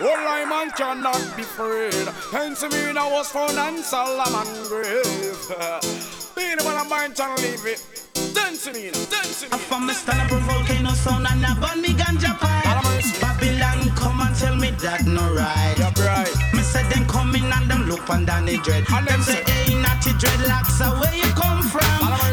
All 0.00 0.26
I 0.26 0.44
man 0.48 0.70
cannot 0.72 1.36
be 1.36 1.42
afraid. 1.42 1.94
Pennsylvania 2.32 3.02
was 3.04 3.30
found 3.30 3.56
on 3.56 3.78
Solomon 3.84 4.50
grave. 4.66 5.38
Being 6.34 6.58
when 6.66 6.76
I'm 6.76 6.88
buying 6.88 7.14
to 7.14 7.34
leave 7.36 7.64
it. 7.66 7.86
Dancing 8.34 8.74
in, 8.74 8.92
dancing 8.92 9.48
I'm 9.52 9.60
from 9.60 9.88
a 9.88 9.94
stand 9.94 10.20
up 10.20 10.32
a 10.32 10.40
volcano 10.40 10.90
sound 10.90 11.26
and 11.30 11.46
I 11.46 11.54
burn 11.60 11.80
me 11.80 11.90
ganja 11.90 12.36
pipe. 12.36 13.20
Babylon 13.20 13.94
come 13.94 14.20
and 14.20 14.34
tell 14.34 14.56
me 14.56 14.70
that 14.82 15.06
no 15.06 15.32
right. 15.32 15.74
Yup, 15.78 15.96
right. 15.98 16.53
Say 16.74 16.82
them 16.88 17.06
come 17.06 17.36
in 17.36 17.44
and 17.44 17.70
them 17.70 17.86
look 17.86 18.10
on 18.10 18.24
Danny 18.24 18.56
Dread. 18.58 18.84
And 18.90 19.06
them 19.06 19.22
say, 19.22 19.44
hey, 19.46 19.80
natty 19.80 20.10
dreadlocks, 20.18 20.74
so 20.76 20.90
where 20.98 21.14
you 21.14 21.30
come 21.38 21.62
from? 21.62 21.84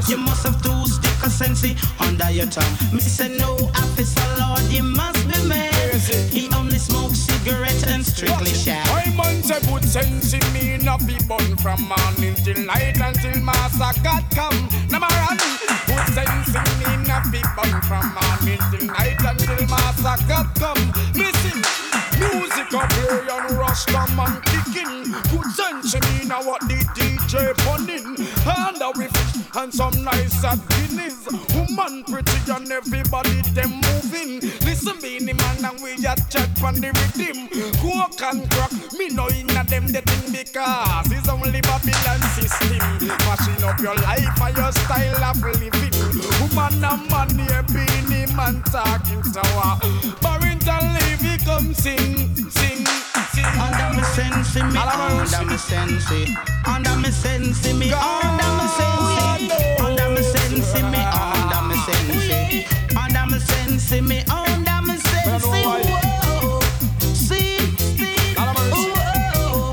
You 0.09 0.17
must 0.17 0.47
have 0.47 0.59
two 0.63 0.83
stick 0.87 1.23
of 1.23 1.31
sensi 1.31 1.77
under 1.99 2.31
your 2.31 2.47
tongue. 2.47 2.73
Me 2.91 3.01
say 3.01 3.37
no 3.37 3.53
officer, 3.75 4.25
Lord, 4.39 4.63
you 4.73 4.81
must 4.81 5.21
be 5.29 5.47
mad. 5.47 5.93
He 6.33 6.49
only 6.55 6.79
smokes 6.79 7.19
cigarette 7.19 7.85
and 7.87 8.03
strictly 8.03 8.49
shag. 8.49 8.81
I 8.89 9.13
man 9.15 9.43
say 9.43 9.59
put 9.69 9.83
sense 9.83 10.33
in 10.33 10.41
me 10.53 10.73
a 10.73 10.97
fi 10.97 11.17
bun 11.27 11.55
from 11.57 11.79
morning 11.85 12.33
till 12.43 12.57
night 12.65 12.97
until 12.99 13.39
Master 13.43 13.93
God 14.01 14.25
come. 14.33 14.57
Number 14.89 15.13
one, 15.29 15.37
good 15.85 16.07
sense 16.17 16.49
in 16.49 16.69
me 16.81 16.89
a 17.13 17.21
fi 17.29 17.41
bun 17.53 17.81
from 17.85 18.09
morning 18.17 18.61
till 18.71 18.87
night 18.87 19.21
until 19.21 19.67
Master 19.69 20.17
God 20.27 20.49
come. 20.55 20.81
Listen, 21.13 21.61
music 22.17 22.73
and 22.73 23.00
Rasta 23.71 24.15
man 24.15 24.41
kicking. 24.41 25.03
Good 25.31 25.49
sense 25.55 25.93
in 25.93 26.03
me 26.11 26.27
now 26.27 26.43
what 26.43 26.59
the 26.67 26.75
DJ 26.91 27.55
punning. 27.63 28.19
And 28.43 28.81
a 28.81 28.91
whiff 28.99 29.55
and 29.55 29.73
some 29.73 30.03
nice 30.03 30.43
at 30.43 30.59
Guinness. 30.75 31.23
Woman 31.55 32.03
pretty 32.03 32.51
and 32.51 32.69
everybody 32.69 33.39
them 33.55 33.79
moving. 33.79 34.41
Listen, 34.67 34.99
me 34.99 35.19
the 35.19 35.31
man 35.39 35.63
and 35.63 35.81
we 35.81 35.93
a 36.03 36.15
chat 36.27 36.51
on 36.61 36.83
the 36.83 36.91
rhythm. 36.99 37.47
Coke 37.79 38.21
and 38.27 38.43
crack, 38.51 38.73
me 38.99 39.07
know 39.07 39.29
inna 39.29 39.63
them 39.63 39.87
the 39.87 40.01
thing 40.03 40.35
because 40.35 41.07
it's 41.07 41.29
only 41.29 41.61
Babylon 41.61 42.21
system. 42.35 43.07
Mashing 43.23 43.63
up 43.63 43.79
your 43.79 43.95
life 43.95 44.41
and 44.41 44.57
your 44.57 44.71
style 44.83 45.23
of 45.23 45.39
living. 45.47 45.95
Woman 46.43 46.83
and 46.83 47.07
money, 47.07 47.47
Beenie 47.71 48.35
Man 48.35 48.61
talking 48.63 49.23
so 49.23 49.39
uh, 49.63 49.79
Barrington 50.19 50.91
Levy 50.99 51.37
come 51.45 51.73
sing, 51.73 52.35
sing. 52.51 53.10
Under 53.33 53.95
me 53.95 54.03
sense 54.03 54.55
me, 54.55 54.61
under 54.61 55.45
me 55.45 55.57
sense 55.57 56.11
Under 56.65 56.95
me 56.97 57.11
sense 57.11 57.73
me, 57.73 57.93
under 57.93 58.51
me 58.57 58.67
sense 58.75 59.79
Under 59.79 60.09
me 60.09 60.21
sense 60.21 60.73
me, 60.75 60.99
under 60.99 61.61
me 61.67 61.75
sense 61.77 62.65
Under 62.95 63.25
me 63.31 63.39
sense 63.39 63.91
me, 64.01 64.23
under 64.27 64.81
me. 64.85 64.97
Sense 64.97 65.45
Whoa, 65.45 66.59
see, 67.13 67.57
see, 67.95 68.35
whoa, 68.35 69.71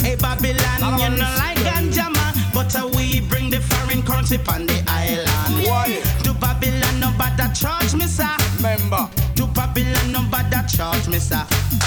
Hey 0.00 0.16
Babylon, 0.16 0.98
you 0.98 1.10
know 1.10 1.34
like 1.36 1.58
ganja 1.58 2.08
man, 2.14 2.34
but 2.54 2.74
uh, 2.74 2.88
we 2.96 3.20
bring 3.20 3.50
the 3.50 3.60
foreign 3.60 4.02
currency 4.02 4.38
on 4.48 4.66
the 4.66 4.82
island. 4.88 5.66
Why? 5.66 6.00
To 6.22 6.32
Babylon, 6.32 7.00
no 7.00 7.12
bother 7.18 7.52
charge 7.52 7.94
me, 7.94 8.06
sir. 8.06 8.36
Member. 8.62 9.10
Babylon, 9.54 10.12
no 10.12 10.22
bother 10.30 10.64
charge 10.68 11.08
me, 11.08 11.18
sir. 11.18 11.44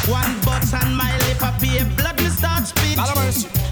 One 0.08 0.39
butt 0.41 0.73
on 0.73 0.95
my 0.95 1.12
lip, 1.27 1.43
I 1.43 1.51
pay 1.60 1.84
blood, 1.95 2.17
me 2.17 2.30
start 2.30 2.65
spit. 2.65 2.97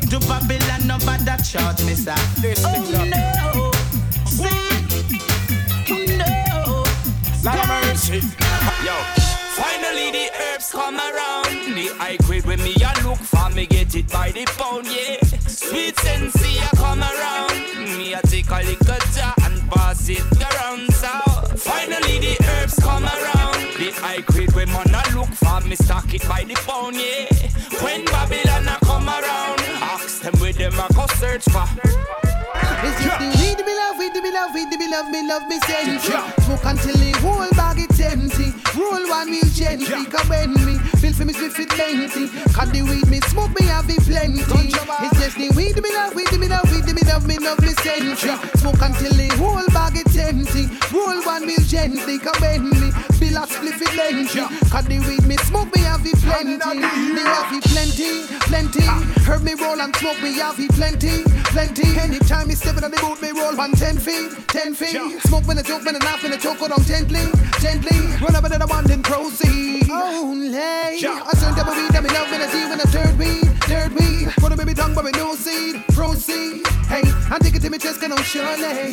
To 0.09 0.19
Babylon, 0.27 0.85
no 0.87 0.97
bother 0.99 1.37
charge 1.43 1.83
me, 1.85 1.95
sir. 1.95 2.15
Oh, 2.15 2.73
oh 2.95 3.05
no, 3.05 3.71
see, 4.25 6.17
no. 6.17 6.83
Of 7.47 7.67
mercy. 7.67 8.21
Yo, 8.83 8.95
finally 9.53 10.11
the 10.11 10.29
herbs 10.41 10.71
come 10.71 10.97
around. 10.97 11.75
The 11.75 11.93
high 11.97 12.17
grade 12.25 12.45
when 12.45 12.61
me 12.63 12.73
a 12.75 12.91
look 13.07 13.19
for 13.19 13.49
me 13.51 13.65
get 13.67 13.95
it 13.95 14.09
by 14.11 14.31
the 14.31 14.45
pound, 14.57 14.87
yeah. 14.87 15.17
Sweet 15.47 15.97
sensi 15.99 16.57
a 16.57 16.75
come 16.75 17.01
around. 17.03 17.97
Me 17.97 18.13
a 18.13 18.21
take 18.23 18.49
a 18.49 18.63
little 18.63 18.99
jar 19.13 19.33
and 19.43 19.61
pass 19.71 20.09
it 20.09 20.23
around. 20.41 20.94
The 23.95 24.01
high 24.01 24.21
grade 24.21 24.53
when 24.53 24.67
man 24.71 24.91
a 24.91 25.01
look 25.15 25.29
for 25.29 25.61
me 25.61 25.75
stock 25.75 26.13
it 26.13 26.27
by 26.27 26.43
the 26.43 26.55
pound, 26.67 26.95
yeah. 26.95 27.31
When 27.79 28.03
Babylon 28.05 28.67
a 28.67 28.77
come 28.83 29.07
around, 29.07 29.59
ask 29.79 30.21
them 30.21 30.35
where 30.39 30.53
them 30.53 30.73
a 30.73 30.87
go 30.93 31.07
search 31.15 31.45
for. 31.47 31.63
It's 32.83 32.99
just 33.03 33.19
the 33.19 33.27
weed 33.39 33.59
me 33.65 33.73
love, 33.75 33.97
weed 33.97 34.15
me 34.19 34.31
love, 34.31 34.51
weed 34.53 34.71
me 34.77 34.87
love, 34.91 35.09
me 35.09 35.27
love 35.27 35.47
me 35.47 35.59
sense. 35.63 36.03
Smoke 36.03 36.65
until 36.65 36.95
the 36.95 37.11
whole 37.23 37.49
bag 37.55 37.79
it's 37.79 37.99
empty. 37.99 38.51
Roll 38.75 39.07
one 39.07 39.31
wheel 39.31 39.47
gently, 39.55 40.05
come 40.11 40.27
when 40.27 40.53
me. 40.53 40.75
Feel 40.99 41.13
for 41.13 41.25
me 41.25 41.33
spliff 41.33 41.59
it 41.59 41.71
lengthy. 41.77 42.27
Cut 42.51 42.73
the 42.73 42.81
weed 42.83 43.07
me 43.07 43.21
smoke 43.31 43.57
me 43.57 43.65
have 43.67 43.89
it 43.89 44.03
plenty. 44.03 44.43
It's 44.43 45.19
just 45.19 45.37
the 45.37 45.49
weed 45.55 45.79
me 45.81 45.89
love, 45.95 46.13
weed 46.15 46.31
me 46.35 46.47
love, 46.47 46.67
weed 46.71 46.85
me 46.91 47.01
love, 47.07 47.25
me 47.25 47.39
love 47.39 47.61
me 47.61 47.71
sense. 47.79 48.27
Smoke 48.59 48.81
until 48.81 49.13
the 49.15 49.29
whole 49.39 49.67
bag 49.71 49.95
it's 49.95 50.17
empty. 50.17 50.67
Roll 50.91 51.23
one 51.23 51.47
wheel 51.47 51.63
gently, 51.63 52.19
come 52.19 52.35
when 52.41 52.69
me. 52.69 52.74
It 53.97 54.13
lengthy. 54.13 54.39
The 54.39 55.07
weed 55.07 55.25
me 55.25 55.37
smoke 55.37 55.73
me 55.73 55.84
have 56.11 56.47
it 56.47 56.61
plenty. 56.61 56.79
Me 57.13 57.21
have 57.21 57.53
it 57.53 57.63
plenty, 57.63 58.27
plenty. 58.45 58.85
Heard 59.23 59.43
me 59.43 59.53
roll 59.53 59.81
and 59.81 59.95
smoke 59.95 60.21
me 60.21 60.33
have 60.37 60.59
it 60.59 60.71
plenty, 60.71 61.23
plenty. 61.53 61.97
Anytime 61.99 62.47
me 62.47 62.55
step 62.55 62.77
in 62.77 62.83
on 62.83 62.91
the 62.91 62.97
boot, 62.97 63.21
me 63.21 63.31
roll 63.31 63.55
one 63.55 63.71
ten 63.71 63.97
feet, 63.97 64.31
ten 64.47 64.73
feet. 64.73 65.21
Smoke 65.23 65.47
when 65.47 65.57
I 65.57 65.61
joke, 65.63 65.85
when 65.85 65.95
I 65.95 65.99
laugh, 65.99 66.21
when 66.21 66.33
I 66.33 66.37
choke, 66.37 66.59
go 66.59 66.67
down 66.67 66.83
gently, 66.83 67.25
gently. 67.59 67.97
Run 68.21 68.35
up 68.35 68.45
I 68.45 68.65
want 68.65 68.87
then 68.87 69.01
proceed. 69.03 69.89
Only 69.89 70.53
I 70.55 71.33
turn 71.39 71.55
double 71.55 71.73
weed, 71.73 71.91
that 71.91 72.03
me 72.03 72.09
love 72.09 72.29
when 72.29 72.41
I 72.41 72.47
see 72.47 72.65
when 72.69 72.79
I 72.79 72.83
third 72.83 73.17
weed, 73.17 73.45
third 73.63 73.93
weed. 73.93 74.29
Put 74.37 74.51
a 74.51 74.57
baby 74.57 74.73
tongue, 74.73 74.93
but 74.93 75.05
me 75.05 75.11
no 75.11 75.35
seed, 75.35 75.83
proceed. 75.89 76.65
Hey, 76.87 77.01
I 77.31 77.39
take 77.41 77.55
it 77.55 77.61
to 77.63 77.69
me 77.69 77.77
chest, 77.77 77.99
can 77.99 78.11
on 78.11 78.21
surely. 78.23 78.91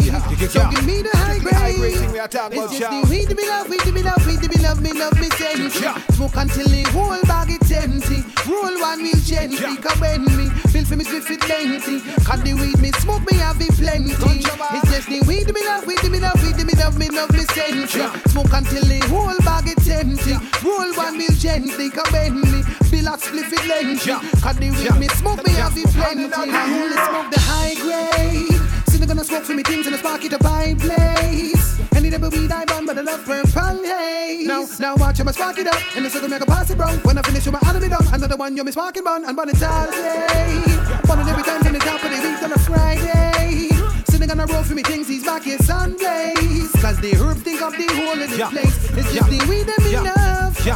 So 0.49 0.69
give 0.71 0.87
me 0.87 1.03
the 1.03 1.11
high 1.13 1.39
grade. 1.39 1.77
It's 1.79 2.79
just 2.79 2.91
the 2.91 3.07
weed 3.11 3.37
me 3.37 3.47
love, 3.49 3.69
weed 3.69 3.87
me 3.93 4.03
love, 4.03 4.27
weed 4.27 4.49
me 4.49 4.57
love, 4.63 4.81
me 4.81 4.93
love 4.93 5.19
me 5.21 5.29
say. 5.37 5.69
Smoke 6.17 6.37
until 6.37 6.69
the 6.69 6.83
whole 7.03 7.23
bag 7.27 7.51
it's 7.51 7.71
empty. 7.71 8.23
Roll 8.47 8.75
one 8.81 9.03
wheel 9.03 9.21
gently, 9.25 9.77
come 9.77 10.01
when 10.01 10.25
me. 10.39 10.47
Feel 10.71 10.85
for 10.85 10.97
me 10.97 11.05
spliff 11.05 11.31
it 11.31 11.43
lengthy. 11.49 11.99
Cut 12.25 12.45
the 12.45 12.55
weed 12.55 12.79
me 12.79 12.91
smoke 13.03 13.25
me 13.31 13.39
have 13.39 13.61
it 13.61 13.75
plenty. 13.75 14.15
Ah. 14.15 14.79
It's 14.79 14.91
just 14.91 15.09
the 15.09 15.21
weed 15.27 15.53
me 15.53 15.63
love, 15.67 15.87
weed 15.87 16.05
me 16.11 16.21
love, 16.21 16.39
weed 16.43 16.63
me 16.65 16.75
love, 16.79 16.99
me 16.99 17.09
love 17.11 17.33
me 17.33 17.45
sense. 17.51 17.93
Smoke 18.31 18.53
until 18.53 18.85
the 18.85 19.01
whole 19.11 19.39
bag 19.43 19.67
it's 19.67 19.89
empty. 19.89 20.39
Roll 20.63 20.93
one 20.95 21.19
wheel 21.19 21.35
gently, 21.39 21.91
come 21.91 22.11
when 22.13 22.41
me. 22.41 22.63
Feel 22.91 23.09
a 23.09 23.19
spliff 23.19 23.53
it 23.53 23.65
lengthy. 23.67 24.15
Cut 24.41 24.57
the 24.57 24.71
weed 24.71 24.95
me 24.99 25.09
smoke 25.19 25.45
me 25.45 25.53
have 25.59 25.77
it 25.77 25.91
plenty. 25.91 26.31
I 26.31 26.63
only 26.79 26.99
smoke 27.09 27.31
the 27.35 27.41
high 27.41 27.75
grade. 27.83 28.61
Still 28.89 29.07
gonna 29.07 29.25
smoke 29.25 29.45
for 29.45 29.55
me 29.55 29.63
things 29.63 29.87
and 29.87 29.97
I 29.97 29.99
spark 29.99 30.25
it 30.25 30.33
a 30.33 30.39
by 30.39 30.75
place. 30.79 31.92
Any 32.03 32.11
double 32.11 32.31
weed 32.31 32.51
I 32.51 32.65
burn, 32.65 32.85
but 32.85 32.99
I 32.99 33.03
love 33.03 33.25
purple 33.25 33.85
haze. 33.85 34.45
Now, 34.45 34.67
now 34.81 34.97
watch 34.97 35.19
how 35.19 35.29
I 35.29 35.31
spark 35.31 35.59
it 35.59 35.69
up, 35.69 35.81
and 35.95 36.05
the 36.05 36.11
sugar 36.11 36.27
make 36.27 36.43
a 36.43 36.47
pass 36.47 36.69
it 36.69 36.77
brown. 36.77 36.99
When 37.07 37.17
I 37.17 37.23
finish 37.23 37.47
with 37.47 37.55
my 37.55 37.61
enemy 37.71 37.91
done, 37.91 38.05
another 38.13 38.37
one 38.37 38.57
you 38.57 38.65
me 38.65 38.73
sparking 38.73 39.05
bun 39.05 39.25
and 39.25 39.37
bun 39.37 39.49
it 39.51 39.63
all 39.63 39.89
day. 39.89 40.65
Bun 41.07 41.21
it 41.21 41.29
every 41.31 41.45
time 41.45 41.63
from 41.63 41.75
the 41.75 41.79
top 41.79 42.03
of 42.03 42.11
the 42.11 42.17
week 42.17 42.43
on 42.43 42.51
a 42.51 42.59
Friday. 42.59 43.69
Sitting 44.09 44.29
on 44.33 44.41
a 44.41 44.47
road 44.47 44.67
for 44.67 44.75
me 44.75 44.83
things 44.83 45.07
he's 45.07 45.23
back 45.25 45.45
here 45.45 45.59
Sundays. 45.59 46.73
Cause 46.83 46.99
the 47.01 47.15
herb 47.15 47.37
think 47.37 47.63
of 47.63 47.71
the 47.71 47.87
whole 47.95 48.21
of 48.21 48.29
the 48.29 48.47
place. 48.51 48.91
It's 48.99 49.15
just 49.15 49.31
the 49.31 49.39
weed 49.49 49.69
that 49.69 49.79
me 49.85 49.95
love. 49.95 50.59
Yeah. 50.67 50.75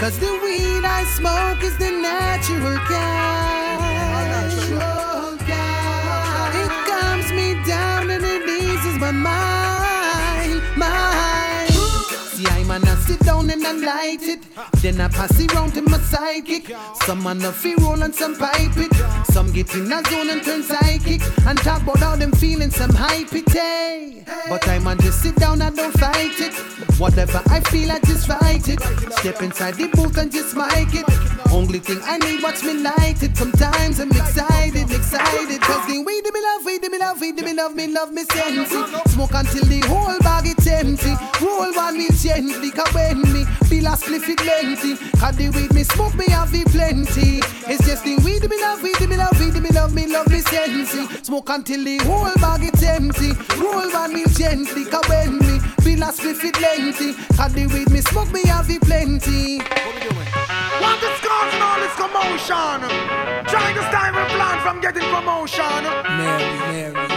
Cause 0.00 0.18
the 0.18 0.32
weed 0.42 0.84
I 0.84 1.04
smoke 1.04 1.62
is 1.62 1.78
the 1.78 1.92
natural 1.92 2.78
gas. 2.88 3.30
I 13.20 13.22
sit 13.22 13.26
down 13.26 13.50
and 13.50 13.66
I 13.66 13.72
light 13.72 14.22
it. 14.22 14.42
Then 14.82 15.00
I 15.00 15.08
pass 15.08 15.38
it 15.38 15.52
round 15.54 15.74
to 15.74 15.82
my 15.82 15.98
psychic. 15.98 16.74
Some 17.04 17.22
man 17.22 17.38
the 17.38 17.52
feel 17.52 17.78
roll 17.78 18.02
and 18.02 18.14
some 18.14 18.36
pipe 18.36 18.76
it. 18.76 18.92
Some 19.32 19.52
get 19.52 19.74
in 19.74 19.92
a 19.92 20.02
zone 20.08 20.30
and 20.30 20.42
turn 20.42 20.62
psychic. 20.62 21.20
And 21.46 21.58
talk 21.58 21.82
about 21.82 21.98
how 21.98 22.16
them 22.16 22.32
feeling 22.32 22.70
some 22.70 22.94
hype 22.94 23.32
it. 23.32 23.48
Hey. 23.50 24.24
But 24.48 24.66
I 24.68 24.78
man 24.78 24.98
just 25.00 25.22
sit 25.22 25.36
down 25.36 25.62
and 25.62 25.76
don't 25.76 25.92
fight 25.98 26.40
it. 26.40 26.54
Whatever 26.98 27.42
I 27.46 27.60
feel, 27.60 27.90
I 27.90 27.98
just 28.00 28.26
fight 28.26 28.68
it. 28.68 28.80
Step 29.18 29.42
inside 29.42 29.74
the 29.74 29.88
booth 29.88 30.16
and 30.18 30.30
just 30.30 30.56
mic 30.56 30.94
it. 30.94 31.06
Only 31.52 31.78
thing 31.78 32.00
I 32.04 32.18
need, 32.18 32.42
watch 32.42 32.62
me 32.62 32.74
light 32.74 33.22
it. 33.22 33.36
Sometimes 33.36 34.00
I'm 34.00 34.10
excited, 34.10 34.90
excited. 34.90 35.60
Cause 35.60 35.86
the 35.86 35.98
weed 35.98 36.24
me 36.24 36.40
love, 36.40 36.64
weed 36.64 36.82
me 36.82 36.98
love, 36.98 37.20
weed 37.20 37.36
me 37.36 37.52
love, 37.54 37.74
me 37.74 37.86
love 37.86 38.12
me 38.12 38.24
sensey. 38.24 39.08
Smoke 39.08 39.34
until 39.34 39.64
the 39.64 39.80
whole 39.88 40.18
bag 40.20 40.46
it's 40.46 40.66
empty. 40.66 41.14
Roll 41.44 41.72
one 41.72 41.98
me 41.98 42.08
gently, 42.10 42.70
cause 42.70 42.92
when 43.14 43.32
me 43.32 43.44
feel 43.66 43.86
a 43.86 43.96
spliff 43.96 44.28
it 44.28 44.44
lengthy. 44.44 44.96
Cause 45.18 45.36
the 45.36 45.50
weed 45.50 45.72
me 45.74 45.82
smoke 45.84 46.14
me 46.14 46.26
have 46.30 46.54
it 46.54 46.66
plenty. 46.68 47.40
It's 47.66 47.84
just 47.86 48.04
the 48.04 48.16
weed 48.24 48.48
me 48.48 48.60
love, 48.60 48.82
weed 48.82 49.00
me 49.08 49.16
love, 49.16 49.38
weed 49.40 49.60
me 49.60 49.70
love, 49.70 49.94
me 49.94 50.06
love 50.06 50.28
me 50.28 50.40
sensi. 50.40 51.06
Smoke 51.22 51.48
until 51.50 51.84
the 51.84 51.98
whole 52.04 52.34
bag 52.40 52.62
it's 52.62 52.82
empty. 52.82 53.32
Roll 53.58 53.90
one 53.90 54.14
me 54.14 54.24
gently, 54.34 54.84
cause 54.84 55.08
when 55.08 55.38
me 55.38 55.58
feel 55.82 56.02
a 56.02 56.12
spliff 56.12 56.44
it 56.44 56.60
lengthy. 56.60 57.14
Cause 57.36 57.52
the 57.54 57.66
weed 57.66 57.90
me 57.90 58.00
smoke 58.00 58.30
me 58.32 58.42
have 58.46 58.70
it 58.70 58.82
plenty. 58.82 59.58
What 59.58 59.94
we 59.94 60.00
doing? 60.00 60.30
What 60.80 61.02
is 61.02 61.18
causing 61.20 61.62
all 61.62 61.78
this 61.82 61.94
commotion? 61.98 62.80
Trying 63.50 63.74
to 63.74 63.82
stop 63.90 64.14
a 64.14 64.24
plan 64.34 64.56
from 64.62 64.80
getting 64.80 65.06
promotion. 65.10 65.82
Mary, 66.16 66.44
Mary, 66.70 66.92
Mary, 66.92 67.09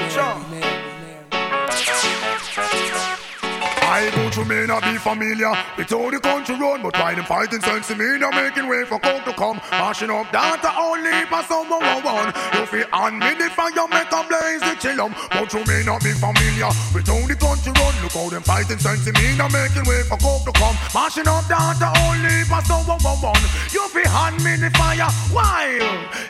I 3.93 4.09
go 4.09 4.27
to 4.27 4.43
may 4.45 4.65
not 4.65 4.81
be 4.81 4.97
familiar 4.97 5.53
with 5.77 5.87
how 5.87 6.09
the 6.09 6.19
country 6.19 6.57
run, 6.57 6.81
but 6.81 6.97
why 6.97 7.13
them 7.13 7.25
fighting 7.25 7.61
sensi, 7.61 7.93
they're 7.93 8.31
making 8.33 8.65
way 8.65 8.85
for 8.89 8.97
coke 8.97 9.23
to 9.25 9.33
come, 9.33 9.61
mashing 9.69 10.09
up 10.09 10.25
data 10.31 10.73
only 10.81 11.13
for 11.29 11.43
someone 11.45 12.01
one. 12.01 12.33
You 12.57 12.65
feel 12.65 12.89
on 12.91 13.19
me 13.19 13.37
the 13.37 13.53
fire, 13.53 13.85
make 13.93 14.09
a 14.09 14.21
blaze 14.25 14.65
the 14.65 14.73
chillum, 14.81 15.13
but 15.29 15.53
you 15.53 15.61
may 15.69 15.85
not 15.85 16.01
be 16.01 16.09
familiar 16.09 16.73
with 16.89 17.05
how 17.05 17.21
the 17.21 17.37
country 17.37 17.69
run. 17.69 17.93
Look 18.01 18.17
how 18.17 18.29
them 18.33 18.41
fighting 18.41 18.81
sensi, 18.81 19.13
they're 19.13 19.53
making 19.53 19.85
way 19.85 20.01
for 20.09 20.17
coke 20.17 20.41
to 20.49 20.53
come, 20.57 20.73
mashing 20.89 21.29
up 21.29 21.45
data 21.45 21.93
only 22.09 22.49
for 22.49 22.65
someone 22.65 22.97
one. 22.97 23.45
You 23.69 23.85
feel 23.93 24.09
hand 24.09 24.41
me 24.41 24.57
the 24.57 24.73
fire. 24.73 25.05
Why? 25.29 25.77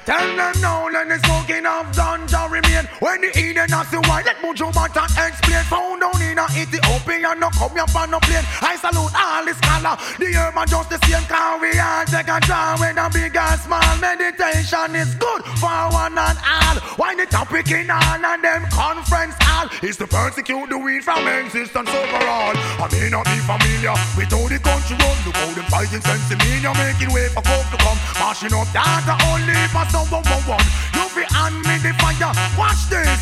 Tell 0.04 0.28
them 0.36 0.60
now, 0.60 0.92
let 0.92 1.08
the 1.08 1.16
smoking 1.24 1.64
of 1.64 1.88
ganja 1.96 2.44
remain. 2.52 2.92
When 3.00 3.24
the 3.24 3.32
Eden 3.40 3.72
has 3.72 3.88
the 3.88 4.04
white, 4.04 4.28
let 4.28 4.44
Mojo 4.44 4.68
Bata 4.76 5.08
explain. 5.08 5.64
Found 5.72 6.02
down 6.04 6.20
in 6.20 6.38
a 6.38 6.44
Ethiopia, 6.60 7.32
no 7.40 7.53
come 7.58 7.78
up 7.78 7.96
on 7.96 8.12
no 8.12 8.20
plane. 8.20 8.46
I 8.62 8.76
salute 8.76 9.14
all 9.14 9.44
the 9.46 9.54
scholar. 9.54 9.96
The 10.20 10.30
urban 10.38 10.68
just 10.68 10.90
the 10.90 11.00
same 11.06 11.26
car 11.30 11.60
we 11.60 11.72
all 11.80 12.06
take 12.06 12.30
a 12.30 12.40
draw 12.42 12.78
with 12.80 12.98
a 12.98 13.08
big 13.14 13.36
and 13.36 13.60
small. 13.60 13.94
Meditation 14.02 14.96
is 14.96 15.16
good 15.16 15.42
for 15.62 15.84
one 15.94 16.18
and 16.18 16.40
all. 16.42 16.78
Why 16.98 17.16
the 17.16 17.26
topic 17.26 17.70
in 17.72 17.90
all 17.90 18.22
and 18.22 18.44
them 18.44 18.66
conference 18.72 19.36
hall 19.42 19.70
is 19.82 19.98
to 19.98 20.08
persecute 20.08 20.70
the 20.70 20.78
weed 20.78 21.04
from 21.04 21.28
existence 21.28 21.90
overall. 21.90 22.56
I 22.56 22.88
may 22.92 23.10
not 23.10 23.26
be 23.26 23.40
familiar 23.44 23.96
with 24.18 24.32
how 24.32 24.48
the 24.48 24.60
country 24.60 24.98
run. 25.00 25.18
Look 25.26 25.38
how 25.38 25.52
them 25.54 25.68
fighting 25.70 26.02
sense 26.02 26.30
in 26.32 26.38
me, 26.40 26.60
you're 26.62 26.76
making 26.76 27.12
way 27.14 27.30
for 27.30 27.42
coke 27.42 27.70
to 27.72 27.78
come. 27.78 28.00
Mashing 28.20 28.54
up 28.54 28.68
data 28.74 29.16
only 29.32 29.56
for 29.72 29.86
someone 29.94 30.26
one 30.26 30.60
one. 30.60 30.68
You 30.96 31.06
be 31.16 31.24
hand 31.34 31.58
me 31.64 31.76
the 31.82 31.92
fire. 32.02 32.34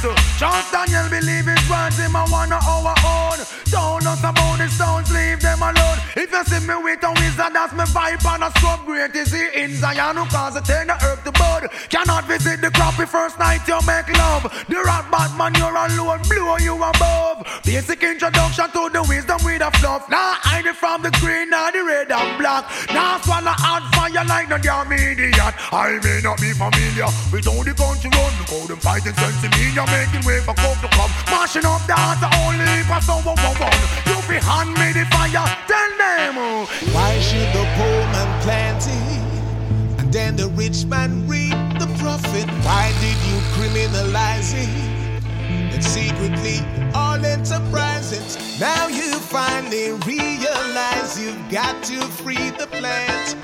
This. 0.02 0.40
Charles 0.40 0.66
Daniel 0.72 1.08
believe 1.10 1.46
his 1.46 1.70
words 1.70 1.98
him 2.00 2.16
a 2.16 2.26
one 2.26 2.52
of 2.52 2.66
our 2.66 2.96
own. 3.06 3.38
Don't 3.70 4.06
us 4.08 4.20
about 4.20 4.58
the 4.58 4.68
stones, 4.68 5.12
leave 5.14 5.40
them 5.42 5.51
alone. 5.62 6.00
If 6.16 6.32
you 6.32 6.44
see 6.46 6.68
me 6.68 6.76
with 6.84 7.04
a 7.04 7.12
wizard, 7.14 7.54
that's 7.54 7.74
me 7.74 7.86
vibe 7.86 8.26
and 8.34 8.44
a 8.44 8.50
scrub 8.58 8.86
great 8.86 9.16
is 9.16 9.32
he 9.32 9.46
in 9.56 9.76
Zion 9.76 10.18
who 10.18 10.26
cause 10.26 10.56
a 10.56 10.62
turn 10.62 10.88
the 10.88 10.98
earth 11.06 11.24
to 11.24 11.32
bud. 11.32 11.70
Cannot 11.90 12.26
visit 12.26 12.62
the 12.62 12.72
the 13.02 13.08
first 13.08 13.40
night 13.40 13.66
you 13.68 13.80
make 13.88 14.10
love. 14.18 14.44
The 14.68 14.78
rat 14.86 15.10
Batman 15.10 15.56
you're 15.56 15.74
alone, 15.74 16.22
blow 16.30 16.58
you 16.58 16.76
above. 16.76 17.48
Basic 17.64 18.04
introduction 18.04 18.70
to 18.72 18.90
the 18.94 19.02
wisdom 19.10 19.40
with 19.44 19.62
a 19.62 19.72
fluff. 19.82 20.10
Now 20.10 20.38
hide 20.38 20.66
it 20.66 20.76
from 20.76 21.02
the 21.02 21.12
green, 21.18 21.50
now 21.50 21.72
the 21.72 21.82
red 21.82 22.12
and 22.12 22.38
black. 22.38 22.70
Now 22.94 23.18
swallow 23.22 23.58
hot 23.58 23.90
fire 23.94 24.26
like 24.26 24.50
no 24.50 24.58
damn 24.58 24.92
idiot. 24.92 25.54
I 25.74 25.98
may 26.04 26.22
not 26.22 26.38
be 26.38 26.54
familiar 26.54 27.10
with 27.34 27.46
how 27.50 27.64
the 27.66 27.74
country 27.74 28.10
run. 28.14 28.34
How 28.50 28.62
them 28.70 28.78
fighting 28.78 29.18
sensi, 29.18 29.50
you're 29.74 29.90
making 29.90 30.26
way 30.30 30.42
for 30.46 30.54
coke 30.54 30.78
to 30.86 30.90
come. 30.94 31.12
Mashing 31.34 31.66
up 31.66 31.82
the 31.90 31.98
heart 31.98 32.22
only 32.46 32.86
for 32.86 33.02
someone 33.02 33.38
one 33.42 33.58
one. 33.58 33.82
You 34.06 34.18
fi 34.30 34.38
hand 34.38 34.74
me 34.78 34.94
the 34.94 35.10
fire, 35.10 35.48
tell 35.68 35.92
them. 35.98 36.36
Why 36.94 37.20
should 37.20 37.50
the 37.54 37.66
poor 37.78 38.00
man 38.14 38.42
plant 38.44 38.84
it 38.88 40.00
and 40.00 40.12
then 40.14 40.36
the 40.36 40.48
rich 40.50 40.86
man 40.86 41.28
reap 41.28 41.58
the 41.80 41.90
profit? 42.00 42.48
Why 42.66 42.92
did 43.02 43.18
you 43.30 43.38
criminalize 43.56 44.54
it? 44.54 45.24
And 45.74 45.84
secretly 45.84 46.60
all 46.94 47.24
enterprises. 47.24 48.60
Now 48.60 48.88
you 48.88 49.16
finally 49.20 49.92
realize 50.06 51.20
you've 51.20 51.50
got 51.50 51.84
to 51.86 52.00
free 52.22 52.50
the 52.52 52.68
plant. 52.68 53.36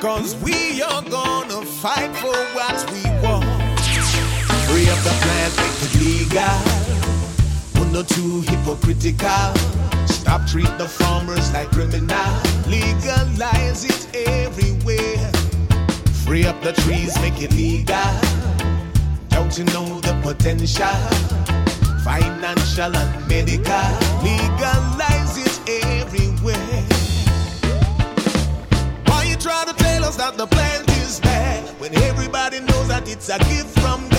Cause 0.00 0.34
we 0.42 0.82
are 0.82 1.02
gonna 1.02 1.64
fight 1.66 2.14
for 2.16 2.36
what 2.56 2.78
we 2.92 3.02
want. 3.22 3.44
Free 4.68 4.88
up 4.88 5.00
the 5.04 5.14
plant, 5.22 5.56
make 5.56 5.82
it 5.82 5.94
legal. 6.00 7.19
Not 7.92 8.08
too 8.08 8.40
hypocritical. 8.42 9.52
Stop 10.06 10.46
treat 10.46 10.70
the 10.78 10.86
farmers 10.88 11.52
like 11.52 11.68
criminal. 11.70 12.32
Legalize 12.68 13.84
it 13.84 14.28
everywhere. 14.28 15.30
Free 16.24 16.46
up 16.46 16.60
the 16.62 16.72
trees, 16.72 17.18
make 17.20 17.42
it 17.42 17.52
legal. 17.52 17.96
Don't 19.28 19.58
you 19.58 19.64
know 19.74 20.00
the 20.00 20.14
potential? 20.22 20.86
Financial 22.04 22.94
and 22.94 23.28
medical. 23.28 23.90
Legalize 24.22 25.36
it 25.36 25.84
everywhere. 25.84 26.84
Why 29.06 29.24
you 29.24 29.36
try 29.36 29.64
to 29.64 29.74
tell 29.74 30.04
us 30.04 30.16
that 30.16 30.36
the 30.36 30.46
plant 30.46 30.88
is 31.02 31.18
bad 31.18 31.68
when 31.80 31.92
everybody 32.04 32.60
knows 32.60 32.86
that 32.86 33.08
it's 33.08 33.28
a 33.28 33.38
gift 33.38 33.76
from 33.80 34.09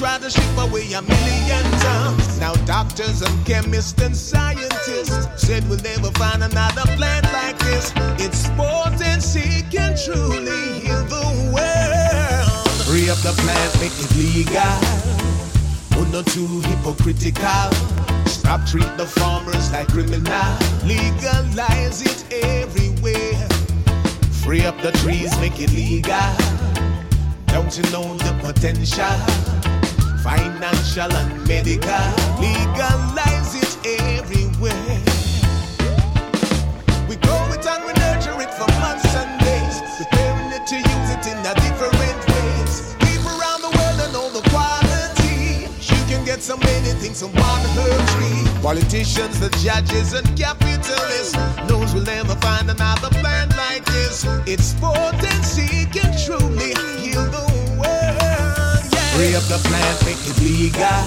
try 0.00 0.16
to 0.16 0.30
ship 0.30 0.56
away 0.56 0.90
a 0.94 1.02
million 1.02 1.64
tons. 1.78 2.40
Now 2.40 2.54
doctors 2.64 3.20
and 3.20 3.46
chemists 3.46 4.00
and 4.00 4.16
scientists 4.16 5.28
said 5.36 5.62
we'll 5.68 5.78
never 5.80 6.10
find 6.12 6.42
another 6.42 6.86
plant 6.96 7.30
like 7.34 7.58
this. 7.58 7.92
It's 8.16 8.48
potency 8.56 9.62
can 9.70 9.94
truly 10.02 10.80
heal 10.80 11.04
the 11.04 11.26
world. 11.52 12.70
Free 12.88 13.10
up 13.10 13.18
the 13.18 13.34
plant, 13.42 13.72
make 13.78 13.92
it 13.92 14.10
legal. 14.16 14.72
We're 15.94 16.10
not 16.10 16.26
too 16.32 16.48
hypocritical. 16.70 17.68
Stop 18.24 18.64
treat 18.66 18.90
the 18.96 19.04
farmers 19.04 19.70
like 19.70 19.88
criminal. 19.88 20.56
Legalize 20.82 22.00
it 22.00 22.24
everywhere. 22.42 23.48
Free 24.42 24.64
up 24.64 24.80
the 24.80 24.92
trees, 25.02 25.38
make 25.40 25.60
it 25.60 25.72
legal. 25.72 26.16
Don't 27.48 27.76
you 27.76 27.82
know 27.92 28.16
the 28.16 28.32
potential? 28.40 29.59
Financial 30.22 31.10
and 31.10 31.48
medical. 31.48 32.06
Legalize 32.38 33.54
it 33.56 33.72
everywhere. 34.20 35.00
We 37.08 37.16
grow 37.16 37.40
it 37.56 37.64
and 37.66 37.84
we 37.86 37.92
nurture 37.94 38.36
it 38.40 38.52
for 38.52 38.68
months 38.80 39.14
and 39.16 39.40
days. 39.40 39.80
Preparing 39.96 40.52
it 40.52 40.66
to 40.66 40.76
use 40.76 41.10
it 41.16 41.26
in 41.26 41.38
a 41.40 41.54
different 41.64 41.96
ways. 42.28 42.94
People 43.00 43.32
around 43.40 43.62
the 43.62 43.72
world 43.72 43.96
don't 43.96 44.12
know 44.12 44.28
the 44.30 44.46
quality. 44.50 45.66
You 45.80 46.04
can 46.04 46.22
get 46.26 46.42
so 46.42 46.58
many 46.58 46.92
things 47.00 47.22
from 47.22 47.32
one 47.32 47.62
tree. 48.12 48.44
Politicians, 48.60 49.40
the 49.40 49.48
judges, 49.64 50.12
and 50.12 50.26
capitalists 50.36 51.34
knows 51.66 51.94
we'll 51.94 52.04
never 52.04 52.36
find 52.36 52.68
another 52.68 53.08
plant 53.20 53.56
like 53.56 53.86
this. 53.86 54.24
Its 54.46 54.74
potency 54.74 55.86
can 55.86 56.12
truly 56.26 56.99
Free 59.20 59.34
up 59.34 59.42
the 59.42 59.58
plant, 59.68 60.04
make 60.06 60.16
it 60.26 60.40
legal. 60.40 61.04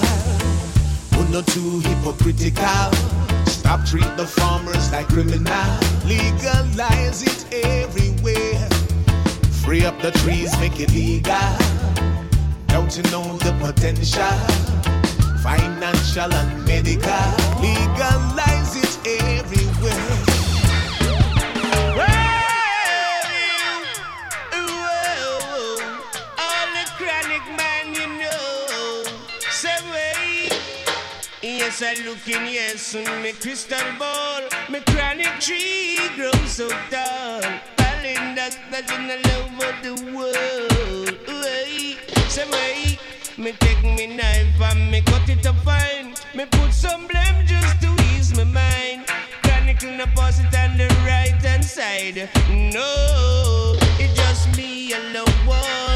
We're 1.18 1.28
not 1.34 1.48
too 1.48 1.80
hypocritical. 1.80 2.92
Stop 3.44 3.84
treat 3.84 4.06
the 4.16 4.24
farmers 4.24 4.92
like 4.92 5.08
criminal. 5.08 5.80
Legalize 6.06 7.22
it 7.24 7.64
everywhere. 7.64 8.68
Free 9.64 9.84
up 9.84 10.00
the 10.00 10.12
trees, 10.12 10.56
make 10.60 10.78
it 10.78 10.92
legal. 10.92 11.34
Don't 12.68 12.96
you 12.96 13.02
know 13.10 13.36
the 13.38 13.52
potential? 13.58 14.38
Financial 15.42 16.32
and 16.32 16.64
medical. 16.68 17.26
Legalize 17.60 18.76
it 18.76 19.40
everywhere. 19.40 20.43
Yes, 31.64 31.80
I 31.80 31.94
look 32.04 32.28
in, 32.28 32.44
yes, 32.52 32.94
on 32.94 33.22
me 33.22 33.32
crystal 33.32 33.78
ball. 33.98 34.42
Me 34.68 34.80
chronic 34.80 35.40
tree 35.40 35.98
grows 36.14 36.50
so 36.50 36.68
tall. 36.90 37.40
Falling 37.78 38.34
that 38.36 38.54
in 38.92 39.08
all 39.08 39.32
over 39.40 39.72
the 39.80 39.94
world. 40.12 41.16
Way. 41.26 41.96
Say 42.28 42.44
way. 42.50 42.98
Me 43.38 43.52
take 43.52 43.82
me 43.82 44.14
knife 44.14 44.60
and 44.60 44.90
me 44.90 45.00
cut 45.00 45.26
it 45.26 45.46
up 45.46 45.56
fine. 45.64 46.14
Me 46.34 46.44
put 46.44 46.70
some 46.70 47.06
blame 47.06 47.46
just 47.46 47.80
to 47.80 47.96
ease 48.12 48.36
my 48.36 48.44
mind. 48.44 49.06
Chronicle 49.42 49.96
the 49.96 50.02
opposite 50.02 50.54
on 50.58 50.76
the 50.76 50.88
right 51.06 51.32
hand 51.40 51.64
side. 51.64 52.28
No, 52.50 53.74
it's 53.98 54.12
just 54.12 54.54
me 54.54 54.92
alone. 54.92 55.93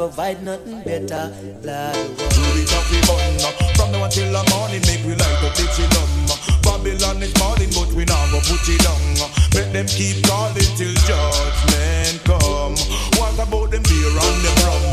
Provide 0.00 0.42
nothing 0.42 0.80
better. 0.80 1.28
Lord, 1.60 1.92
we 2.56 2.64
talk 2.64 2.88
we 2.88 3.04
bun 3.04 3.36
from 3.76 3.92
now 3.92 4.08
until 4.08 4.32
the 4.32 4.40
morning, 4.48 4.80
make 4.88 5.04
we 5.04 5.12
light 5.12 5.44
up 5.44 5.52
the 5.52 5.68
chillum. 5.76 6.08
Uh. 6.24 6.40
Babylon 6.64 7.20
is 7.20 7.36
calling, 7.36 7.68
but 7.76 7.92
we 7.92 8.08
now 8.08 8.24
go 8.32 8.40
put 8.48 8.64
it 8.64 8.80
down. 8.80 8.96
Uh. 9.20 9.28
Let 9.52 9.68
them 9.76 9.84
keep 9.84 10.24
calling 10.24 10.72
till 10.80 10.96
judgment 11.04 12.16
come. 12.24 12.80
What 13.20 13.36
about 13.44 13.76
them 13.76 13.84
beer 13.84 14.08
and 14.08 14.40
them 14.40 14.56
rum 14.64 14.84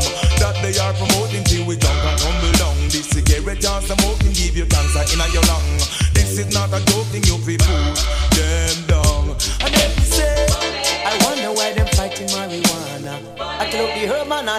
that 0.44 0.60
they 0.60 0.76
are 0.76 0.92
promoting 0.92 1.40
till 1.48 1.64
we 1.64 1.80
drunk 1.80 2.04
and 2.04 2.18
tumble 2.20 2.52
down? 2.60 2.76
This 2.92 3.08
cigarette 3.08 3.64
and 3.64 3.84
smoking 3.88 4.36
give 4.36 4.60
you 4.60 4.68
cancer 4.68 5.08
in 5.08 5.24
your 5.32 5.44
lung. 5.48 5.80
This 6.12 6.36
is 6.36 6.52
not 6.52 6.68
a 6.76 6.84
joke 6.84 7.08
thing, 7.08 7.24
you 7.24 7.40
fi 7.48 7.56
put 7.56 7.96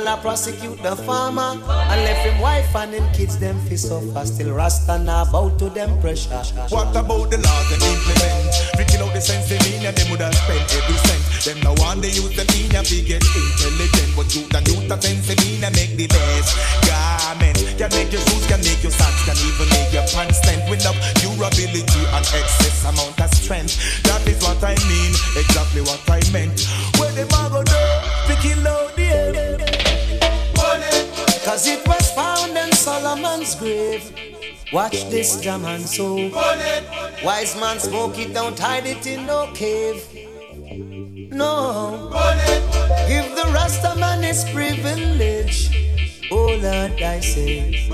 I'll 0.09 0.17
prosecute 0.17 0.81
the 0.81 0.95
farmer. 0.95 1.53
And 1.69 2.01
left 2.01 2.25
him 2.25 2.41
wife 2.41 2.75
and 2.75 2.91
them 2.91 3.05
kids 3.13 3.37
them 3.37 3.59
fi 3.69 3.75
suffer. 3.75 4.25
Still 4.25 4.55
Rasta 4.55 4.97
now 4.97 5.25
bow 5.31 5.49
to 5.57 5.69
them 5.69 6.01
pressure. 6.01 6.41
What 6.73 6.89
about 6.97 7.29
the 7.29 7.37
laws 7.37 7.69
them 7.69 7.81
implement? 7.85 8.89
Kill 8.89 9.05
out 9.05 9.13
the 9.13 9.21
sense 9.21 9.53
they 9.53 9.61
mean, 9.69 9.85
and 9.85 9.95
them 9.95 10.09
would 10.09 10.21
have 10.25 10.33
spent 10.33 10.65
every 10.65 10.97
cent. 11.05 11.21
Them 11.45 11.61
no 11.61 11.77
one 11.77 12.01
they 12.01 12.09
use 12.09 12.33
the 12.33 12.41
mean, 12.57 12.73
and 12.73 12.89
get 13.05 13.21
intelligent. 13.21 14.09
But 14.17 14.33
youth 14.33 14.49
and 14.49 14.65
youth 14.65 14.89
of 14.89 14.97
sense 14.97 15.29
they 15.29 15.37
mean, 15.45 15.61
and 15.61 15.75
make 15.77 15.93
the 15.93 16.09
best 16.09 16.57
garment. 16.89 17.61
Can 17.77 17.93
make 17.93 18.09
your 18.09 18.25
shoes, 18.25 18.45
can 18.49 18.65
make 18.65 18.81
your 18.81 18.95
socks, 18.97 19.29
can 19.29 19.37
even 19.45 19.69
make 19.69 19.93
your 19.93 20.09
pants 20.09 20.41
stand 20.41 20.65
With 20.73 20.89
up 20.89 20.97
durability 21.21 22.01
and 22.17 22.25
excess 22.33 22.81
amount 22.81 23.21
of 23.21 23.29
strength. 23.37 23.77
That 24.09 24.25
is 24.25 24.41
what 24.41 24.57
I 24.65 24.73
mean, 24.89 25.13
exactly 25.37 25.85
what 25.85 26.01
I 26.09 26.17
meant. 26.33 26.65
Where 26.97 27.13
them 27.13 27.29
a 27.29 27.41
go 27.53 27.61
do? 27.61 27.77
Kill 28.41 28.65
out 28.65 28.95
the 28.97 29.05
air. 29.05 29.48
Cause 31.49 31.65
it 31.65 31.81
was 31.87 32.11
found 32.11 32.55
in 32.55 32.71
Solomon's 32.73 33.55
grave. 33.55 34.13
Watch 34.71 35.09
this 35.09 35.41
jam 35.41 35.65
and 35.65 35.81
so. 35.81 36.29
Wise 37.25 37.59
man 37.59 37.79
smoke 37.79 38.19
it, 38.19 38.35
don't 38.35 38.59
hide 38.59 38.85
it 38.85 39.07
in 39.07 39.25
no 39.25 39.51
cave. 39.55 39.97
No. 41.31 42.11
Give 43.07 43.25
the 43.35 43.49
Rasta 43.51 43.95
man 43.97 44.21
his 44.21 44.43
privilege. 44.53 45.73
Oh 46.29 46.53
Lord, 46.61 47.01
I 47.01 47.19
say. 47.19 47.89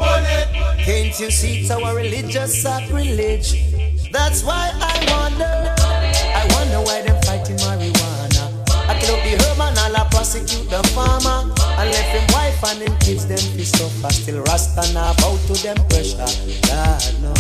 Can't 0.84 1.18
you 1.18 1.32
see 1.32 1.62
it's 1.62 1.72
our 1.72 1.96
religious 1.96 2.62
sacrilege? 2.62 3.72
That's 4.12 4.44
why 4.44 4.70
I 4.74 4.96
wonder. 5.16 5.74
I 5.80 6.44
wonder 6.52 6.82
why 6.82 7.04
them 7.04 7.22
fighting 7.24 7.56
marijuana. 7.64 8.52
I 8.90 9.00
kill 9.00 9.16
the 9.16 9.42
herb 9.42 9.62
and 9.62 9.80
I'll 9.80 10.10
prosecute 10.10 10.70
the 10.70 10.84
farmer. 10.90 11.56
And 11.78 11.90
left 11.92 12.10
him 12.10 12.35
and 12.68 12.82
him 12.82 12.98
kids 13.00 13.28
them 13.28 13.38
pissed 13.56 13.82
off. 13.82 14.06
I 14.06 14.10
still 14.10 14.42
Rasta 14.44 14.94
now 14.94 15.14
bow 15.16 15.38
to 15.48 15.54
them 15.62 15.78
pressure. 15.88 16.26
God 16.68 17.02
no. 17.22 17.34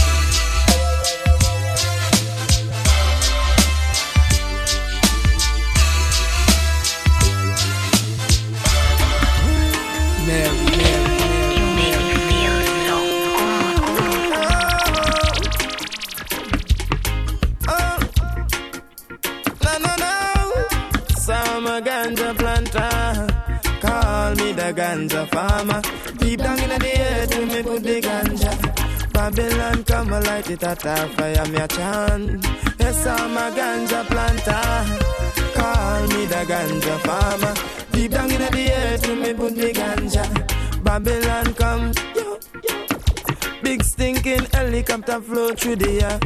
Mary, 10.28 10.64
The 24.66 24.74
ganja 24.74 25.28
farmer. 25.28 25.80
Deep 26.18 26.39
down 26.39 26.57
in 26.57 26.70
the 26.70 26.99
earth, 26.99 27.38
we 27.38 27.45
me 27.45 27.61
put 27.61 27.84
the 27.84 28.01
ganja. 28.01 29.13
Babylon 29.13 29.84
come 29.84 30.11
a 30.11 30.20
light 30.22 30.49
it 30.49 30.63
at 30.63 30.84
a 30.84 31.07
fire, 31.09 31.45
me 31.51 31.57
a 31.59 31.68
chant. 31.68 32.43
Yes, 32.80 33.05
I'm 33.05 33.38
a 33.38 33.55
ganja 33.55 34.03
planter. 34.07 34.66
Call 35.53 36.07
me 36.07 36.26
the 36.26 36.41
ganja 36.49 36.97
farmer. 37.05 37.53
Deep 37.91 38.09
down 38.09 38.32
in 38.32 38.41
the 38.41 38.72
earth, 38.72 39.07
we 39.07 39.16
me 39.16 39.34
put 39.36 39.55
the 39.55 39.72
ganja. 39.72 40.84
Babylon 40.84 41.53
come, 41.53 41.91
yo, 42.16 42.39
yo. 42.68 43.61
Big 43.61 43.84
stinking 43.84 44.45
helicopter 44.45 45.22
flow 45.22 45.53
through 45.53 45.76
the 45.76 46.01
air. 46.01 46.20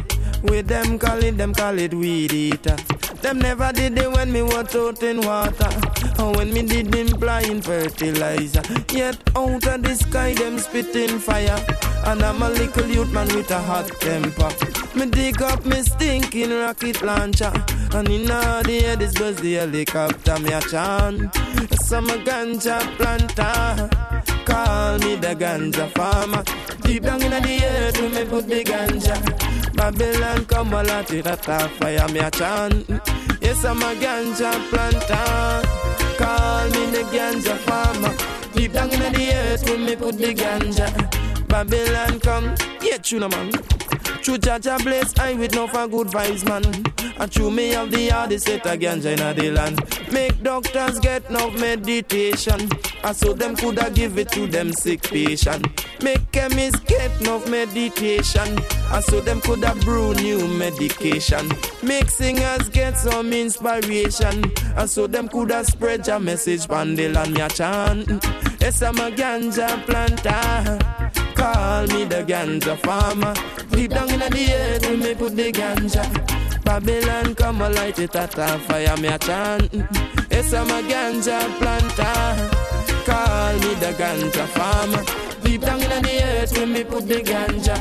With 0.44 0.66
them 0.66 0.98
call 0.98 1.22
it, 1.22 1.36
them 1.36 1.52
call 1.52 1.78
it 1.78 1.92
weed 1.92 2.32
eater. 2.32 2.76
Them 3.22 3.38
never 3.38 3.70
did 3.72 3.98
it 3.98 4.10
when 4.10 4.32
me 4.32 4.42
was 4.42 4.74
out 4.74 5.02
in 5.02 5.20
water. 5.20 5.68
Or 6.18 6.32
when 6.32 6.52
me 6.52 6.62
did 6.62 6.94
implying 6.94 7.60
fertilizer. 7.60 8.62
Yet 8.92 9.18
out 9.36 9.66
of 9.66 9.82
the 9.82 9.94
sky, 9.94 10.32
them 10.34 10.58
spitting 10.58 11.18
fire. 11.18 11.58
And 12.06 12.22
I'm 12.22 12.42
a 12.42 12.48
little 12.48 12.86
youth 12.86 13.12
man 13.12 13.28
with 13.28 13.50
a 13.50 13.60
hot 13.60 13.88
temper. 14.00 14.50
Me 14.94 15.06
dig 15.06 15.42
up 15.42 15.64
me 15.66 15.82
stinking 15.82 16.50
rocket 16.50 17.02
launcher. 17.02 17.52
And 17.92 18.08
in 18.08 18.24
the 18.24 18.82
air, 18.84 18.96
this 18.96 19.18
was 19.20 19.36
the 19.36 19.54
helicopter, 19.54 20.38
me 20.38 20.52
a 20.52 20.60
chant. 20.62 21.34
Some 21.82 22.08
ganja 22.24 22.80
planter. 22.96 23.90
Call 24.44 24.98
me 24.98 25.16
the 25.16 25.34
ganja 25.34 25.90
farmer. 25.92 26.42
Deep 26.82 27.02
down 27.02 27.22
in 27.22 27.30
the 27.30 27.64
earth, 27.64 28.00
we 28.00 28.08
me 28.08 28.24
put 28.24 28.48
the 28.48 28.64
ganja. 28.64 29.69
Babylon 29.80 30.44
come 30.44 30.74
a 30.74 30.82
lot 30.82 31.10
it 31.10 31.26
at 31.26 31.48
a 31.48 31.66
fire, 31.70 32.06
me 32.08 32.18
a 32.20 32.30
chant. 32.30 32.86
Yes, 33.40 33.64
I'm 33.64 33.78
a 33.78 33.94
ganja 33.94 34.52
planter. 34.68 35.66
Call 36.18 36.66
me 36.68 36.90
the 36.90 37.02
ganja 37.10 37.56
farmer. 37.56 38.14
Deep 38.52 38.74
down 38.74 38.90
in 38.90 39.00
the 39.00 39.32
earth, 39.32 39.70
we 39.70 39.78
me 39.78 39.96
put 39.96 40.18
the 40.18 40.34
ganja. 40.34 40.86
Babylon 41.48 42.20
come, 42.20 42.54
yeah, 42.82 42.98
tuna 42.98 43.30
man. 43.30 43.52
True 44.22 44.36
Jaja 44.36 44.82
bless 44.84 45.18
I 45.18 45.32
with 45.32 45.54
no 45.54 45.66
for 45.66 45.88
good 45.88 46.08
vibes, 46.08 46.46
man. 46.46 46.64
And 47.18 47.32
true 47.32 47.50
me 47.50 47.70
have 47.70 47.90
the 47.90 48.08
hardest 48.08 48.46
set 48.46 48.66
again, 48.66 48.98
in 48.98 49.16
the 49.16 49.50
land. 49.50 49.80
Make 50.12 50.42
doctors 50.42 50.98
get 50.98 51.30
no 51.30 51.50
meditation. 51.52 52.68
And 53.02 53.16
so 53.16 53.32
them 53.32 53.56
coulda 53.56 53.90
give 53.90 54.18
it 54.18 54.30
to 54.32 54.46
them 54.46 54.72
sick 54.72 55.02
patient. 55.02 55.66
Make 56.02 56.30
chemists 56.32 56.80
get 56.80 57.18
no 57.22 57.44
meditation. 57.46 58.58
And 58.92 59.04
so 59.04 59.20
them 59.20 59.40
coulda 59.40 59.74
brew 59.80 60.14
new 60.14 60.46
medication. 60.48 61.50
Make 61.82 62.10
singers 62.10 62.68
get 62.68 62.98
some 62.98 63.32
inspiration. 63.32 64.44
And 64.76 64.88
so 64.88 65.06
them 65.06 65.28
coulda 65.28 65.64
spread 65.64 66.06
your 66.06 66.20
message 66.20 66.68
land 67.08 67.34
me 67.34 67.40
a 67.40 67.48
chant. 67.48 68.24
Yes, 68.60 68.82
I'm 68.82 68.96
a 68.96 69.10
ganja 69.10 69.84
planter. 69.86 71.19
Call 71.40 71.86
me 71.86 72.04
the 72.04 72.22
ganja 72.22 72.76
farmer. 72.84 73.32
Deep 73.70 73.92
down 73.92 74.10
in 74.10 74.20
the 74.20 74.52
earth, 74.52 74.86
we 74.90 74.96
me 74.96 75.14
put 75.14 75.34
the 75.34 75.50
ganja. 75.50 76.04
Babylon 76.62 77.34
come 77.34 77.62
a 77.62 77.70
light 77.70 77.98
it 77.98 78.14
at 78.14 78.36
a 78.36 78.58
fire, 78.58 78.94
me 78.98 79.08
a 79.08 79.18
chant. 79.18 79.72
Yes, 80.30 80.52
I'm 80.52 80.68
a 80.68 80.82
ganja 80.86 81.40
planter. 81.58 82.50
Call 83.06 83.54
me 83.54 83.74
the 83.82 83.92
ganja 83.96 84.46
farmer. 84.48 85.02
Deep 85.42 85.62
down 85.62 85.80
in 85.80 86.02
the 86.02 86.22
earth, 86.22 86.58
we 86.58 86.66
me 86.66 86.84
put 86.84 87.08
the 87.08 87.22
ganja. 87.22 87.76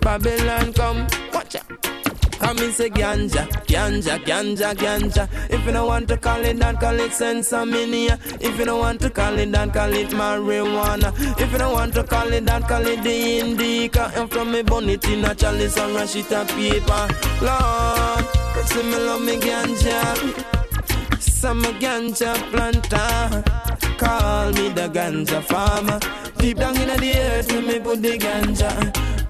Babylon 0.00 0.72
come, 0.72 1.06
watch 1.34 1.56
out. 1.56 2.03
Come 2.38 2.58
in 2.58 2.72
say 2.72 2.90
ganja, 2.90 3.46
ganja, 3.66 4.18
ganja, 4.24 4.74
ganja. 4.74 5.28
If 5.50 5.64
you 5.64 5.72
don't 5.72 5.86
want 5.86 6.08
to 6.08 6.16
call 6.16 6.44
it 6.44 6.58
that, 6.58 6.80
call 6.80 6.98
it 7.00 7.12
sensimilla. 7.12 8.18
If 8.40 8.58
you 8.58 8.64
don't 8.64 8.80
want 8.80 9.00
to 9.00 9.10
call 9.10 9.38
it 9.38 9.50
that, 9.52 9.72
call 9.72 9.92
it 9.92 10.08
marijuana. 10.10 11.12
If 11.40 11.52
you 11.52 11.58
don't 11.58 11.72
want 11.72 11.94
to 11.94 12.04
call 12.04 12.32
it 12.32 12.44
that, 12.46 12.68
call 12.68 12.86
it 12.86 13.02
the 13.02 13.40
indica. 13.40 14.12
And 14.14 14.30
from 14.30 14.52
me 14.52 14.62
bun 14.62 14.88
it 14.88 15.04
in 15.08 15.24
a 15.24 15.34
chalice 15.34 15.76
and 15.76 15.94
rush 15.94 16.16
it 16.16 16.30
a 16.32 16.44
paper. 16.44 17.08
Lord, 17.42 18.66
say 18.66 18.82
me 18.82 18.98
love 18.98 19.22
me 19.22 19.36
ganja. 19.38 21.20
Some 21.20 21.62
ganja 21.80 22.34
planter. 22.50 23.44
Call 23.96 24.52
me 24.52 24.68
the 24.70 24.88
ganja 24.88 25.42
farmer. 25.42 26.00
Deep 26.38 26.58
down 26.58 26.76
in 26.76 26.88
the 27.00 27.14
earth, 27.16 27.52
we 27.52 27.60
me 27.60 27.78
put 27.78 28.02
the 28.02 28.18
ganja. 28.18 28.70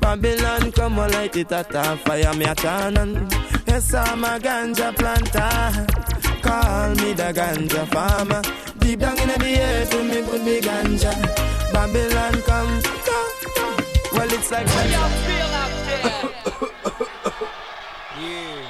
Babylon, 0.05 0.71
come 0.73 0.99
on, 0.99 1.11
light 1.13 1.35
it 1.35 1.51
at 1.51 1.75
a 1.75 1.97
fire, 1.97 2.35
me 2.35 2.45
a 2.45 2.55
cannon. 2.55 3.27
Yes, 3.67 3.95
I'm 3.95 4.23
a 4.23 4.39
ganja 4.39 4.95
planter. 4.95 5.87
Call 6.43 6.91
me 6.91 7.15
the 7.15 7.33
ganja 7.33 7.89
farmer. 7.89 8.43
Deep 8.79 9.01
down 9.01 9.19
in 9.19 9.29
the 9.29 9.47
air, 9.47 9.87
to 9.87 10.05
me 10.05 10.23
put 10.23 10.45
me 10.45 10.61
ganja. 10.61 11.11
Babylon, 11.73 12.35
come, 12.43 12.83
come. 12.83 13.77
Well, 14.13 14.31
it's 14.31 14.51
like. 14.51 14.67
How 14.69 14.85
y'all 14.93 15.09
feel 15.25 15.53
out 15.63 15.73
there? 15.89 16.13
yeah. 18.21 18.69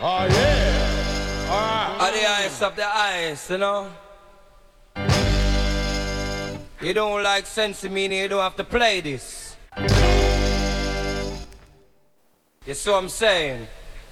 Oh, 0.00 0.24
yeah. 0.30 1.50
All 1.50 1.66
right. 1.68 1.96
Are 1.98 2.12
the 2.12 2.24
eyes 2.30 2.62
up 2.62 2.76
the 2.76 2.86
eyes, 2.86 3.50
you 3.50 3.58
know? 3.58 3.90
You 6.80 6.94
don't 6.94 7.24
like 7.24 7.44
sense 7.44 7.82
meaning, 7.82 8.20
you 8.20 8.28
don't 8.28 8.40
have 8.40 8.54
to 8.54 8.64
play 8.64 9.00
this. 9.00 9.56
Yeah, 12.66 12.74
what 12.86 13.04
I'm 13.04 13.08
saying, 13.08 13.68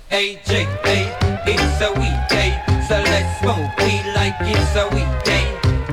hey 0.09 0.41
Jake, 0.47 0.69
hey, 0.85 1.13
it's 1.45 1.81
a 1.83 1.91
weekday, 1.99 2.63
so 2.87 2.95
let's 3.03 3.41
smoke 3.41 3.77
weed 3.79 4.13
like 4.15 4.35
it's 4.43 4.77
a 4.77 4.87
weekday. 4.95 5.45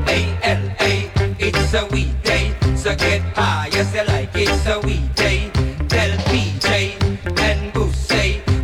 Hey 0.05 0.37
L 0.43 0.69
A, 0.79 1.11
it's 1.39 1.73
a 1.73 1.87
weekday, 1.87 2.53
so 2.75 2.95
get 2.95 3.21
high, 3.35 3.69
yes, 3.71 3.95
you 3.95 4.03
like 4.13 4.29
it's 4.35 4.67
a 4.67 4.79
weekday. 4.81 5.49
Tell 5.87 6.11
PJ 6.29 7.39
and 7.39 7.73
Goose, 7.73 8.11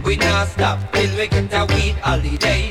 we 0.06 0.16
not 0.18 0.48
stop 0.48 0.78
till 0.94 1.18
we 1.18 1.28
get 1.28 1.52
a 1.54 1.66
weed 1.66 1.96
holiday. 1.96 2.67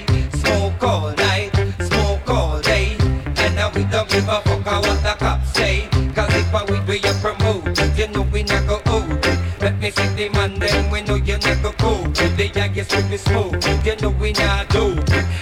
they 9.86 9.92
think 9.92 10.16
they 10.16 10.28
man 10.30 10.54
them 10.58 10.90
when 10.90 11.04
no 11.04 11.14
you 11.14 11.38
never 11.38 11.72
go. 11.78 11.94
They 12.36 12.46
youngest 12.48 12.90
with 12.94 13.08
me 13.08 13.16
smoke, 13.18 13.54
you 13.84 13.96
know 14.02 14.10
we 14.10 14.32
not 14.32 14.68
do. 14.70 14.98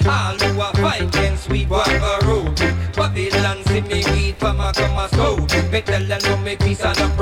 All 0.07 0.37
who 0.37 0.61
are 0.61 0.75
fighting 0.75 1.37
sweet 1.37 1.69
a 1.71 2.27
road. 2.27 2.57
Babylon 2.95 3.65
see 3.65 3.81
me 3.81 4.05
weed 4.13 4.37
from 4.37 4.61
a 4.61 4.71
come 4.75 4.99
a 4.99 5.09
soul. 5.17 5.47
tell 5.47 6.05
than 6.05 6.21
no 6.25 6.37
me 6.39 6.57
peace 6.57 6.85
and 6.85 7.14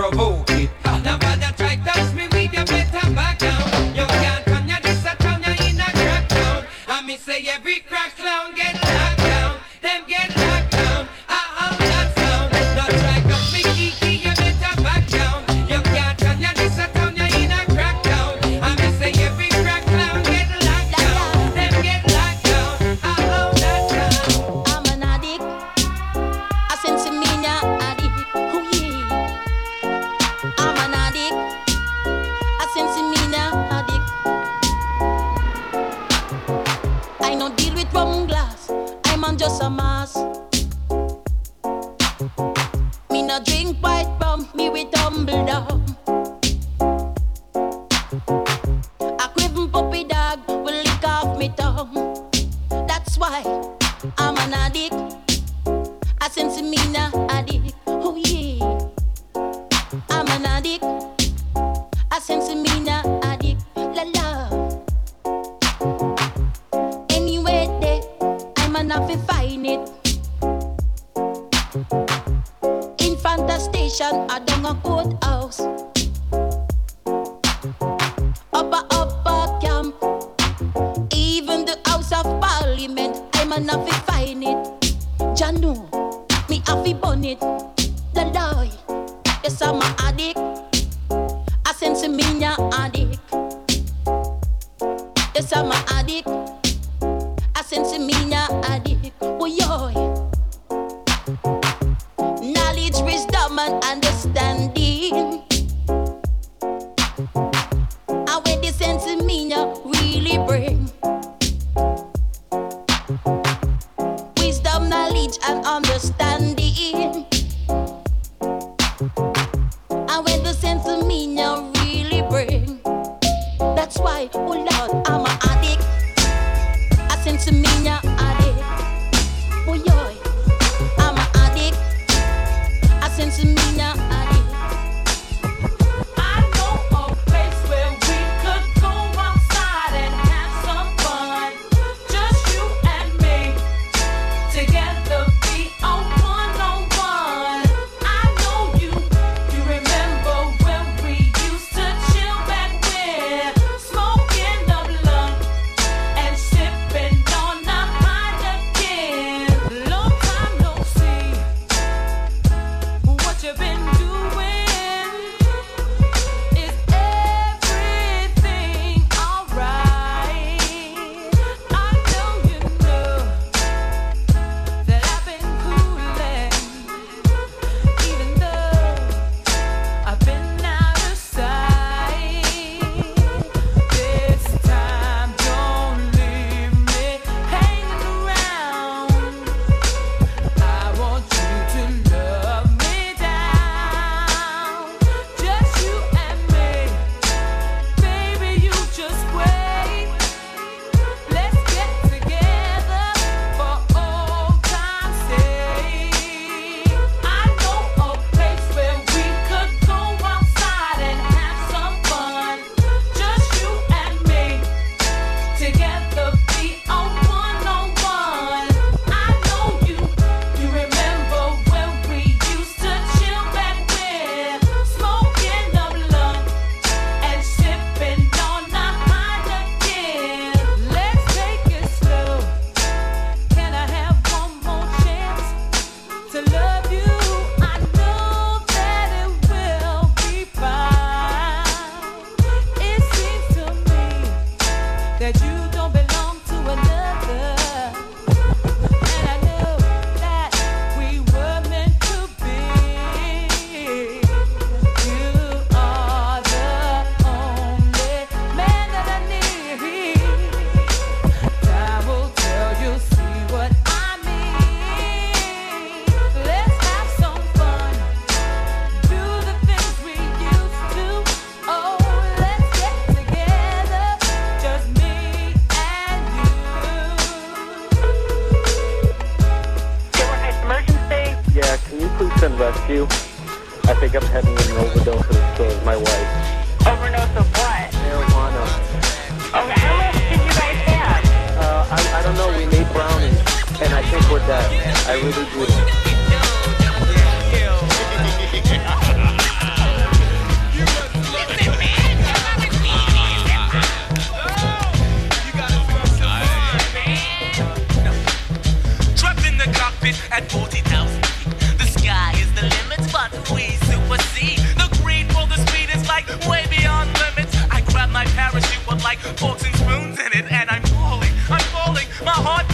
forks 319.53 319.65
and 319.65 319.77
spoons 319.77 320.19
in 320.19 320.45
it, 320.45 320.51
and 320.51 320.71
I'm 320.71 320.83
falling, 320.83 321.31
I'm 321.51 321.61
falling. 321.73 322.07
My 322.25 322.33
heart 322.33 322.72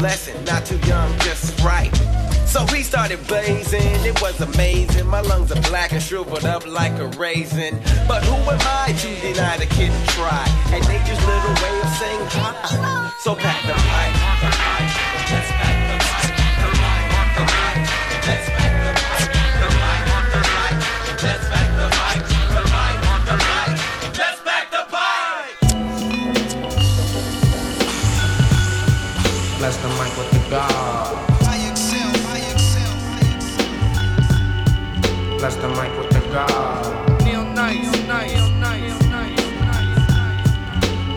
blessing, 0.00 0.44
not 0.44 0.64
too 0.64 0.78
young, 0.88 1.12
just 1.18 1.60
right. 1.62 1.94
So 2.46 2.64
he 2.66 2.82
started 2.82 3.24
blazing, 3.28 3.82
it 4.04 4.20
was 4.20 4.40
amazing. 4.40 5.06
My 5.06 5.20
lungs 5.20 5.52
are 5.52 5.60
black 5.62 5.92
and 5.92 6.02
shriveled 6.02 6.46
up 6.46 6.66
like 6.66 6.92
a 6.98 7.06
raisin. 7.18 7.78
But 8.08 8.24
who 8.24 8.34
am 8.34 8.58
I 8.62 8.92
to 8.98 9.20
deny 9.20 9.58
the 9.58 9.66
kid 9.66 9.92
to 9.92 10.06
try? 10.14 10.44
And 10.72 10.82
nature's 10.88 11.20
little 11.26 11.54
way 11.62 11.80
of 11.80 11.90
saying 12.00 12.26
hi. 12.30 13.12
So 13.20 13.34
pack 13.34 13.62
the 13.66 13.74
pipe. 13.74 14.29
God. 30.50 31.28
Bless 35.38 35.54
the 35.54 35.68
mic 35.68 35.96
with 35.96 36.10
the 36.10 36.20
God. 36.32 37.22
Neil 37.22 37.44
nice. 37.54 37.90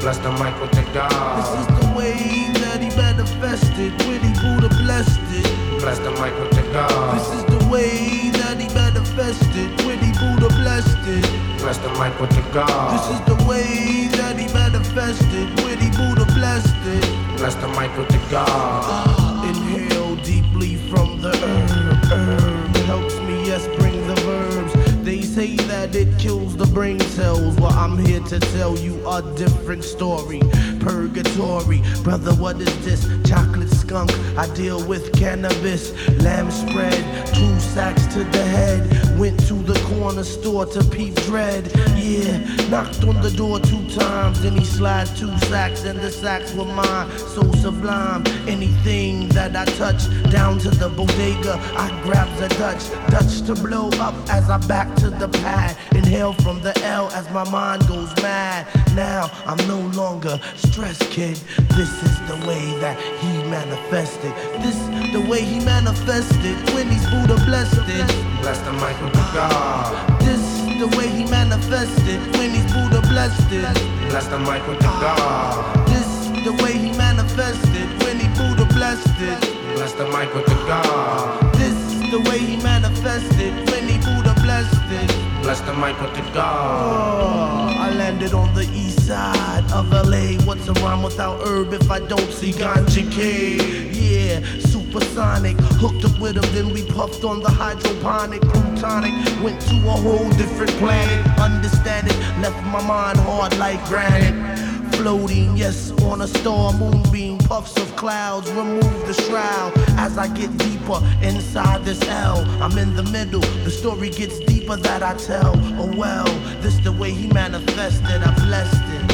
Bless 0.02 0.18
the 0.20 0.32
mic 0.34 0.62
with 0.62 0.72
the 0.72 0.84
God. 0.94 1.40
This 1.40 1.50
is 1.62 1.68
the 1.80 1.98
way 1.98 2.52
that 2.62 2.80
he 2.80 2.96
manifested 2.96 3.98
Buddha 3.98 4.70
blessed 4.70 5.20
it. 5.32 5.80
Bless 5.80 5.98
the 5.98 6.12
mic 6.12 6.38
with 6.40 6.52
the 6.52 6.62
God. 6.72 7.18
This 7.18 7.40
is 7.40 7.46
the 7.46 7.68
way 7.72 8.30
that 8.32 8.62
he 8.62 8.68
manifested 8.76 9.76
Buddha 9.78 10.50
blessed 10.62 11.08
it. 11.08 11.58
Bless 11.58 11.80
the 11.80 11.90
mic 11.98 12.20
with 12.20 12.30
the 12.30 12.44
God. 12.54 12.94
This 12.94 13.20
is 13.20 13.26
the 13.26 13.44
way 13.50 14.10
that 14.12 14.38
he 14.38 14.46
manifested 14.54 14.83
when 14.96 15.80
he 15.80 15.90
Buddha 15.90 16.26
blessed 16.34 16.76
it. 16.86 17.38
Bless 17.38 17.56
the 17.56 17.68
mic 17.70 17.96
with 17.98 18.10
the 18.10 18.22
God. 18.30 18.48
Ah, 18.48 19.50
inhale 19.50 20.16
deeply 20.18 20.76
from 20.90 21.20
the 21.20 21.36
herb. 21.36 22.06
Herb 22.06 22.76
helps 22.86 23.16
me, 23.22 23.46
yes, 23.48 23.66
bring 23.80 24.06
the 24.08 24.16
verbs. 24.22 24.74
They 25.04 25.22
say 25.22 25.56
that 25.56 25.96
it 25.96 26.20
kills 26.20 26.56
the 26.56 26.68
brain 26.68 27.00
cells. 27.00 27.56
Well, 27.56 27.74
I'm 27.74 27.98
here 27.98 28.22
to 28.22 28.40
tell 28.40 28.78
you 28.78 28.94
a 29.10 29.22
different 29.36 29.84
story. 29.84 30.42
Purgatory, 30.80 31.82
brother, 32.04 32.34
what 32.36 32.62
is 32.62 32.86
this? 32.86 33.02
Chocolate 33.28 33.73
skunk. 33.94 34.12
I 34.38 34.48
deal 34.56 34.84
with 34.88 35.14
cannabis, 35.14 35.94
lamb's 36.24 36.64
bread, 36.74 37.04
two 37.36 37.60
sacks 37.60 38.06
to 38.14 38.24
the 38.24 38.44
head. 38.44 38.82
Went 39.20 39.40
to 39.48 39.54
the 39.54 39.80
corner 39.88 40.24
store 40.24 40.66
to 40.66 40.84
peep 40.84 41.16
dread. 41.28 41.72
Yeah, 41.96 42.40
knocked 42.70 43.04
on 43.04 43.22
the 43.22 43.32
door 43.32 43.60
two 43.60 43.88
times, 43.90 44.42
then 44.42 44.54
he 44.58 44.66
slid 44.66 45.08
two 45.16 45.38
sacks, 45.50 45.84
and 45.84 46.00
the 46.00 46.12
sacks 46.12 46.54
were 46.54 46.66
mine. 46.66 47.10
So 47.18 47.42
sublime, 47.54 48.24
anything 48.48 49.30
that 49.30 49.56
I 49.56 49.66
touch, 49.78 50.02
down 50.32 50.58
to 50.60 50.70
the 50.72 50.90
bodega, 50.90 51.60
I 51.78 51.88
grab 52.04 52.30
the 52.40 52.50
Dutch, 52.58 52.90
Dutch 53.12 53.46
to 53.48 53.54
blow 53.54 53.90
up 54.02 54.16
as 54.30 54.50
I 54.50 54.58
back 54.68 54.96
to 54.98 55.10
the 55.12 55.28
pad. 55.28 55.78
Inhale 55.96 56.34
from 56.34 56.62
the 56.62 56.74
L 56.84 57.12
as 57.12 57.30
my 57.30 57.48
mind 57.50 57.88
goes 57.88 58.14
mad. 58.22 58.68
Now 58.96 59.30
I'm 59.46 59.62
no 59.68 59.80
longer 59.96 60.40
stressed, 60.56 61.10
kid. 61.12 61.38
This 61.78 61.92
is 62.04 62.16
the 62.30 62.38
way 62.48 62.80
that 62.80 63.00
he 63.22 63.33
manifested. 63.54 64.34
This 64.66 64.80
the 65.14 65.22
way 65.30 65.42
he 65.42 65.60
manifested 65.60 66.56
when 66.74 66.90
he's 66.90 67.06
Buddha 67.12 67.38
blessed 67.46 67.88
it. 68.00 68.08
Bless 68.42 68.60
the 68.68 68.74
mic 68.82 68.98
with 69.04 69.14
the 69.14 69.26
God. 69.38 69.94
This 70.26 70.44
the 70.82 70.90
way 70.98 71.08
he 71.18 71.24
manifested 71.40 72.20
when 72.38 72.50
he's 72.56 72.70
Buddha 72.74 73.02
blessed 73.14 73.52
it. 73.52 73.76
Bless 74.10 74.28
the 74.34 74.40
mic 74.40 74.66
with 74.68 74.80
the 74.80 74.94
God. 75.06 75.88
This 75.92 76.10
the 76.48 76.54
way 76.64 76.74
he 76.86 76.92
manifested 76.98 77.88
when 78.04 78.18
he 78.24 78.28
Buddha 78.40 78.66
blessed 78.74 79.22
it. 79.32 79.40
Bless 79.78 79.94
the 79.94 80.08
mic 80.16 80.34
with 80.34 80.48
the 80.48 80.58
God. 80.72 81.54
This 81.60 81.80
the 82.14 82.22
way 82.28 82.40
he 82.40 82.58
manifested 82.58 83.54
when 83.70 83.84
he 83.88 83.98
Buddha 84.08 84.34
blessed 84.42 84.90
it. 85.02 85.10
Bless 85.44 85.62
the 85.62 85.74
mic 85.74 85.96
with 86.02 86.14
the 86.16 86.24
Oh, 86.26 86.34
God. 86.34 87.73
Landed 87.94 88.34
on 88.34 88.52
the 88.56 88.64
east 88.74 89.06
side 89.08 89.64
of 89.72 89.92
LA. 89.92 90.34
What's 90.46 90.68
a 90.68 90.74
rhyme 90.74 91.04
without 91.04 91.46
herb 91.48 91.74
if 91.74 91.92
I 91.92 92.00
don't 92.00 92.32
see 92.32 92.52
ganja 92.52 93.10
K? 93.12 93.58
Yeah, 93.92 94.40
supersonic. 94.60 95.56
Hooked 95.80 96.04
up 96.04 96.20
with 96.20 96.36
him, 96.36 96.56
then 96.56 96.74
we 96.74 96.84
puffed 96.84 97.24
on 97.24 97.42
the 97.42 97.50
hydroponic. 97.52 98.42
Plutonic, 98.42 99.14
went 99.44 99.62
to 99.62 99.76
a 99.76 99.92
whole 99.92 100.30
different 100.32 100.72
planet. 100.80 101.40
Understand 101.40 102.08
it, 102.08 102.18
left 102.42 102.62
my 102.66 102.82
mind 102.86 103.20
hard 103.20 103.56
like 103.60 103.84
granite. 103.86 104.58
Floating, 104.96 105.56
yes, 105.56 105.92
on 106.02 106.22
a 106.22 106.28
star 106.28 106.74
moonbeam, 106.74 107.38
puffs 107.38 107.78
of 107.78 107.96
clouds 107.96 108.50
remove 108.52 109.08
the 109.08 109.14
shroud. 109.14 109.72
As 110.00 110.18
I 110.18 110.28
get 110.28 110.56
deeper 110.58 111.00
inside 111.22 111.86
this 111.86 112.02
L, 112.10 112.40
I'm 112.62 112.78
in 112.78 112.96
the 112.96 113.04
middle. 113.04 113.42
The 113.64 113.72
story 113.72 114.10
gets 114.10 114.40
deeper 114.40 114.53
that 114.72 115.04
I 115.04 115.14
tell. 115.16 115.54
Oh 115.78 115.92
well, 115.96 116.26
this 116.62 116.78
the 116.78 116.92
way 116.92 117.12
he 117.12 117.28
manifested. 117.28 118.24
I 118.24 118.34
blessed 118.46 118.84
it. 118.98 119.12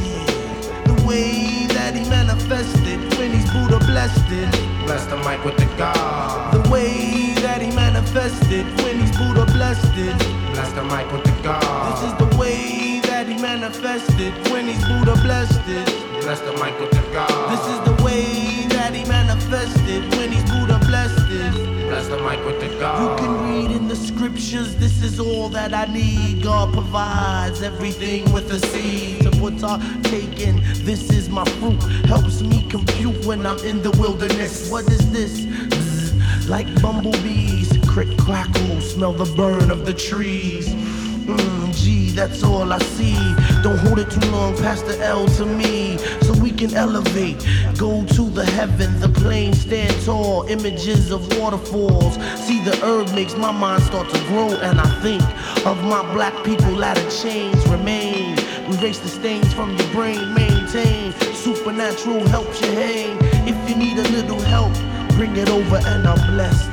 Yeah, 0.00 0.84
the 0.84 1.06
way 1.06 1.66
that 1.68 1.94
he 1.94 2.08
manifested 2.08 2.98
when 3.18 3.32
he's 3.32 3.48
Buddha 3.52 3.78
blessed 3.84 4.32
it. 4.32 4.50
Bless 4.86 5.04
the 5.06 5.16
mic 5.18 5.44
with 5.44 5.56
the 5.56 5.66
God. 5.76 6.54
The 6.54 6.70
way 6.70 7.34
that 7.42 7.60
he 7.60 7.70
manifested 7.70 8.64
when 8.82 9.00
he's 9.00 9.16
Buddha 9.16 9.44
blessed 9.52 9.92
it. 9.96 10.16
Bless 10.54 10.72
the 10.72 10.84
mic 10.84 11.10
with 11.12 11.24
the 11.24 11.42
God. 11.42 11.92
This 11.92 12.10
is 12.10 12.18
the 12.18 12.36
way 12.38 13.00
that 13.04 13.28
he 13.28 13.36
manifested 13.40 14.32
when 14.50 14.66
he's 14.66 14.82
Buddha 14.88 15.20
blessed 15.22 15.68
it. 15.68 15.86
Bless 16.22 16.40
the 16.40 16.52
mic 16.52 16.78
with 16.80 16.90
the 16.90 17.04
God. 17.12 17.52
This 17.52 17.64
is 17.68 17.80
the 17.84 18.02
way 18.02 18.66
that 18.70 18.94
he 18.94 19.04
manifested 19.04 20.02
when 20.16 20.32
he's 20.32 20.44
Buddha 20.50 20.78
blessed 20.86 21.30
it. 21.30 21.79
Bless 21.90 22.06
the 22.06 22.18
mic 22.18 22.38
with 22.46 22.60
the 22.60 22.68
God. 22.78 23.18
You 23.18 23.26
can 23.26 23.50
read 23.50 23.76
in 23.76 23.88
the 23.88 23.96
scriptures, 23.96 24.76
this 24.76 25.02
is 25.02 25.18
all 25.18 25.48
that 25.48 25.74
I 25.74 25.86
need. 25.86 26.40
God 26.40 26.72
provides 26.72 27.62
everything 27.62 28.32
with 28.32 28.48
a 28.52 28.60
seed 28.68 29.22
to 29.22 29.30
put 29.32 29.64
our 29.64 29.80
taking. 30.04 30.62
This 30.84 31.10
is 31.10 31.28
my 31.28 31.44
fruit, 31.58 31.82
helps 32.06 32.42
me 32.42 32.62
compute 32.68 33.24
when 33.26 33.44
I'm 33.44 33.58
in 33.64 33.82
the 33.82 33.90
wilderness. 33.98 34.70
What 34.70 34.88
is 34.88 35.10
this? 35.10 36.46
Like 36.46 36.68
bumblebees, 36.80 37.76
crick 37.88 38.16
crackle, 38.18 38.80
smell 38.80 39.12
the 39.12 39.24
burn 39.34 39.72
of 39.72 39.84
the 39.84 39.92
trees. 39.92 40.68
Mm, 40.68 41.74
gee, 41.74 42.10
that's 42.10 42.44
all 42.44 42.72
I 42.72 42.78
see. 42.78 43.18
Don't 43.64 43.78
hold 43.78 43.98
it 43.98 44.12
too 44.12 44.30
long 44.30 44.56
past 44.58 44.86
the 44.86 44.96
L 45.00 45.26
to 45.26 45.44
me. 45.44 45.98
So 46.22 46.34
can 46.60 46.76
elevate, 46.76 47.38
go 47.78 48.04
to 48.04 48.28
the 48.28 48.44
heaven, 48.44 49.00
the 49.00 49.08
plane 49.08 49.54
stand 49.54 49.94
tall. 50.04 50.42
Images 50.48 51.10
of 51.10 51.22
waterfalls. 51.38 52.16
See, 52.44 52.62
the 52.62 52.78
herb 52.82 53.10
makes 53.14 53.34
my 53.34 53.50
mind 53.50 53.82
start 53.82 54.10
to 54.10 54.18
grow, 54.26 54.50
and 54.50 54.78
I 54.78 55.00
think 55.00 55.22
of 55.64 55.82
my 55.84 56.02
black 56.12 56.34
people. 56.44 56.72
Ladder 56.72 57.08
chains 57.10 57.66
remain. 57.66 58.38
Erase 58.68 58.98
the 58.98 59.08
stains 59.08 59.54
from 59.54 59.74
your 59.74 59.88
brain, 59.88 60.34
maintain. 60.34 61.12
Supernatural 61.32 62.28
helps 62.28 62.60
you 62.60 62.72
hang. 62.72 63.16
If 63.48 63.56
you 63.66 63.76
need 63.76 63.96
a 63.96 64.08
little 64.10 64.40
help, 64.40 64.74
bring 65.16 65.34
it 65.36 65.48
over, 65.48 65.76
and 65.76 66.06
I'm 66.06 66.34
blessed. 66.34 66.68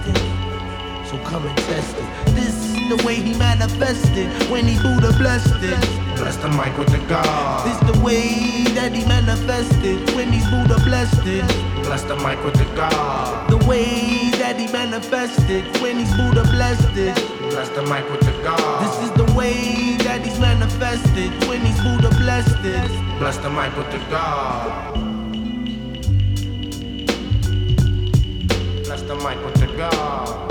So 1.10 1.18
come 1.20 1.46
and 1.46 1.58
test 1.60 1.96
it. 1.98 2.27
The 2.88 3.04
way 3.06 3.16
he 3.16 3.34
manifested 3.38 4.32
when 4.50 4.66
he 4.66 4.82
Buddha 4.82 5.12
blessed 5.18 5.62
it. 5.62 5.78
Bless 6.16 6.38
the 6.38 6.48
mic 6.48 6.78
with 6.78 6.88
the 6.88 7.00
God. 7.10 7.68
This 7.68 7.76
is 7.82 7.94
the 7.94 8.00
way 8.00 8.64
that 8.76 8.94
he 8.96 9.04
manifested 9.06 10.16
when 10.16 10.32
he's 10.32 10.48
Buddha 10.50 10.80
blessed 10.86 11.26
it. 11.26 11.46
Bless 11.84 12.04
the 12.04 12.16
mic 12.16 12.42
with 12.46 12.54
the 12.54 12.64
God. 12.76 13.50
The 13.50 13.58
way 13.68 14.32
that 14.40 14.58
he 14.58 14.72
manifested 14.72 15.66
when 15.82 15.98
he's 16.00 16.16
Buddha 16.16 16.44
blessed 16.44 16.96
it. 16.96 17.16
Bless 17.52 17.68
the 17.70 17.84
mic 17.84 18.10
with 18.10 18.22
the 18.22 18.32
God. 18.42 18.82
This 18.82 19.10
is 19.10 19.12
the 19.18 19.34
way 19.34 19.98
that 20.08 20.26
he's 20.26 20.40
manifested 20.40 21.30
when 21.44 21.66
he's 21.66 21.80
Buddha 21.82 22.10
blessed 22.16 22.64
it. 22.64 23.20
Bless 23.20 23.36
the 23.38 23.50
mic 23.50 23.76
with 23.76 23.92
the 23.92 24.00
God. 24.10 24.94
Bless 28.86 29.02
the 29.02 29.16
mic 29.16 29.44
with 29.44 29.56
the 29.56 29.68
God. 29.76 30.47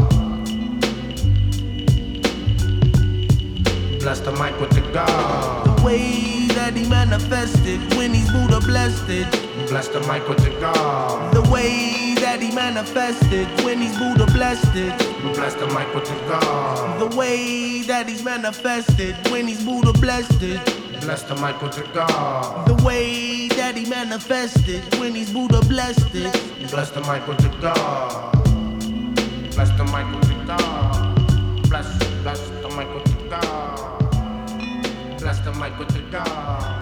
Bless 4.06 4.20
the 4.20 4.30
mic 4.30 4.60
with 4.60 4.70
the 4.70 4.82
God. 4.92 5.66
The 5.66 5.84
way 5.84 6.46
that 6.54 6.76
he 6.76 6.88
manifested 6.88 7.80
when 7.96 8.14
he's 8.14 8.30
Buddha 8.30 8.60
blessed 8.60 9.08
it. 9.08 9.28
Bless 9.68 9.88
the 9.88 9.98
mic 10.02 10.28
with 10.28 10.38
the 10.44 10.50
God. 10.60 11.34
The 11.34 11.42
way 11.50 12.14
that 12.20 12.40
he 12.40 12.54
manifested 12.54 13.48
when 13.64 13.80
he's 13.80 13.98
Buddha 13.98 14.26
blessed 14.26 14.76
it. 14.76 14.96
Bless 15.34 15.54
the 15.54 15.66
mic 15.74 15.92
with 15.92 16.04
the 16.04 16.14
God. 16.28 17.00
The 17.00 17.16
way 17.16 17.82
that 17.82 18.08
he's 18.08 18.22
manifested 18.22 19.16
when 19.32 19.48
he's 19.48 19.64
Buddha 19.64 19.92
blessed 19.94 20.40
it. 20.40 20.64
Bless 21.00 21.24
the 21.24 21.34
mic 21.42 21.60
with 21.60 21.72
the 21.72 21.82
God. 21.92 22.68
The 22.68 22.84
way 22.84 23.48
that 23.48 23.76
he 23.76 23.86
manifested 23.86 24.84
when 25.00 25.16
he's 25.16 25.32
Buddha 25.32 25.62
blessed 25.62 26.14
it. 26.14 26.32
Bless 26.70 26.90
the 26.90 27.00
mic 27.00 27.26
with 27.26 27.38
the 27.38 27.48
God. 27.60 28.32
Bless 29.50 29.70
the 29.70 29.84
mic 29.86 30.06
with 30.14 30.28
the 30.28 30.44
God. 30.46 30.75
Mic 35.66 35.78
with 35.80 35.88
the 35.88 36.00
God. 36.12 36.75